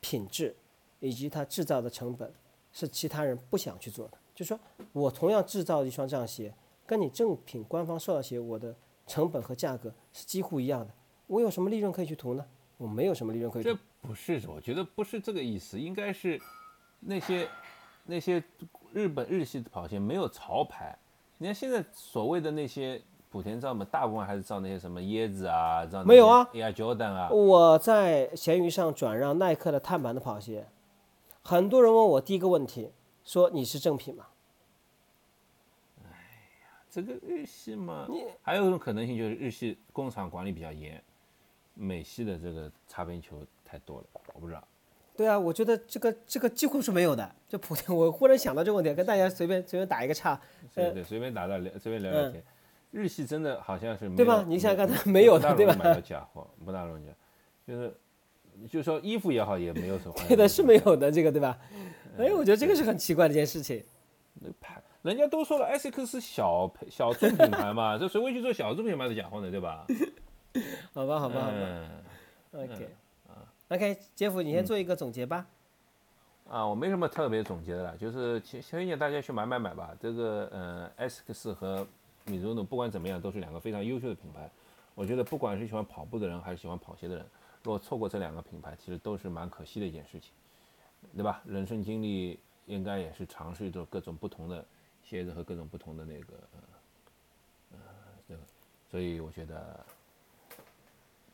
[0.01, 0.55] 品质
[1.01, 2.32] 以及它制造的成本
[2.72, 4.18] 是其他人不想去做的。
[4.35, 4.59] 就说
[4.93, 6.55] 我同样制造一双这样鞋，
[6.87, 8.74] 跟你正品官方售的鞋，我的
[9.07, 10.95] 成本和价格是几乎一样的，
[11.26, 12.47] 我有什么利润可以去图呢？
[12.76, 13.62] 我没有什么利润可以。
[13.62, 16.41] 这不是，我觉得不是这个意思，应该是
[17.01, 17.49] 那些
[18.05, 18.43] 那些
[18.93, 20.97] 日本日系的跑鞋没有潮牌。
[21.39, 23.01] 你看现在所谓的那些
[23.32, 27.28] 莆田造嘛，大部分还是造那些什么椰子啊，造没有啊，Air Jordan 啊。
[27.30, 30.68] 我在闲鱼上转让耐克的碳板的跑鞋，
[31.43, 32.93] 很多人问我第一个问题，
[33.24, 34.26] 说你是正品吗？
[36.05, 36.09] 哎
[36.62, 38.07] 呀，这个日系嘛，
[38.41, 41.03] 还有一种可能性就是日系工厂管理比较严，
[41.74, 44.62] 美系的这个擦边球太多了，我不知道。
[45.17, 47.31] 对啊，我觉得这个这个几乎是没有的。
[47.49, 50.41] 就莆田，我忽然想到这个问题，跟大家随便随便打一个岔。
[50.75, 52.43] 对对，随便打打聊，随便聊聊天。
[52.91, 54.45] 日系真的好像是对吧？
[54.47, 55.75] 你想想看，没有的，对吧？
[55.79, 57.05] 买到假货，不大容易。
[57.67, 57.95] 就是
[58.69, 60.15] 就是说衣服也好，也没有什么。
[60.29, 61.59] 对的，是没有的，这个对吧？
[62.19, 63.85] 哎，我觉得这个是很奇怪的一件事情。
[64.35, 69.51] 那牌，人家都说了，ASICS 是小小众品牌嘛， 这谁会去做小众品牌的假货呢？
[69.51, 69.87] 对吧？
[70.93, 71.57] 好吧，好吧，好吧。
[72.53, 73.04] OK，啊
[73.75, 75.47] ，OK，杰夫，你先做一个总结吧。
[76.49, 79.97] 啊，我没什么特别总结的了，就是推荐大家去买买买吧。
[80.01, 81.87] 这个，呃，ASICS 和
[82.25, 84.49] 米兹诺不管怎么样都是两个非常优秀的品牌。
[84.95, 87.27] 我觉得不管是喜欢跑步的人还是喜欢跑鞋的人，
[87.62, 90.31] 如果错过这两个品牌，其实都是蛮可惜的一件事情，
[91.16, 91.43] 对吧？
[91.45, 92.39] 人生经历。
[92.66, 94.64] 应该也是尝试着各种不同的
[95.03, 96.33] 鞋子和各种不同的那个，
[97.72, 97.79] 呃，
[98.27, 98.41] 这个，
[98.91, 99.85] 所以我觉得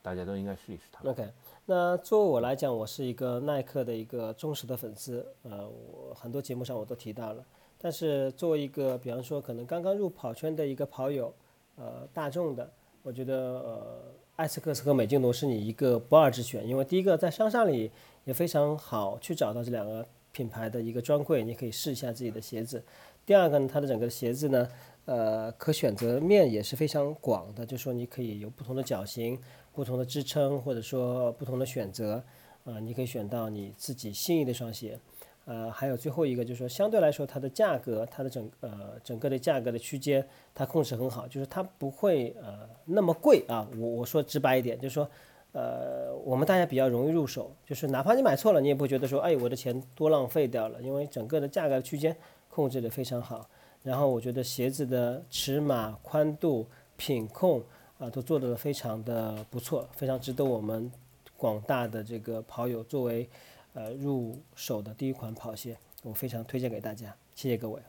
[0.02, 1.08] 大家都应该试一试它。
[1.08, 1.30] OK，
[1.70, 7.44] 那作为我来讲，我是一个耐克的一个忠实的粉丝，呃，我很多节目上我都提到了。
[7.78, 11.32] 但是作为一个，比方说可能刚刚入跑圈的一个跑友，
[11.76, 12.68] 呃，大众的，
[13.04, 14.02] 我觉得呃，
[14.34, 17.88] 艾斯克斯和美津浓是你一个不二之选，因为第一个在商上里
[18.24, 20.04] 也非常好去找到这两个。
[20.32, 22.80] 品牌的一个专柜，你可以试一下自己的鞋子。
[23.26, 24.68] 第二个呢，它的整个鞋子呢，
[25.04, 29.36] 呃，可选择面也是非常广的，就说你可以有不同的脚型、
[29.72, 32.22] 不同的支撑，或者说不同的选择，
[32.64, 34.98] 啊，你可以选到你自己心仪的双鞋。
[35.44, 43.68] 呃，还有最后一个就是说，相对来说它的价格，它的整呃整个的价格的区间，它控制很好，就是它不会呃那么贵啊。
[43.78, 45.08] 我我说直白一点，就是说。
[45.52, 52.16] 呃，我们大家比较容易入手，就是哪怕你买错了，你也不会觉得说，哎，我的钱多浪费掉了，因为整个的价格区间
[52.48, 53.50] 控制的非常好。
[53.82, 57.60] 然后我觉得鞋子的尺码、宽度、品控
[58.00, 60.90] 啊，都做得非常的不错，非常值得我们
[61.36, 63.28] 广大的这个跑友作为
[63.74, 67.14] 呃入手的第一款跑鞋，我非常推荐给大家。
[67.34, 67.80] 谢谢各位。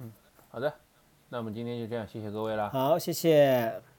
[0.00, 0.12] 嗯，
[0.50, 0.74] 好的，
[1.28, 2.68] 那我们今天就这样，谢谢各位了。
[2.70, 3.93] 好，谢谢。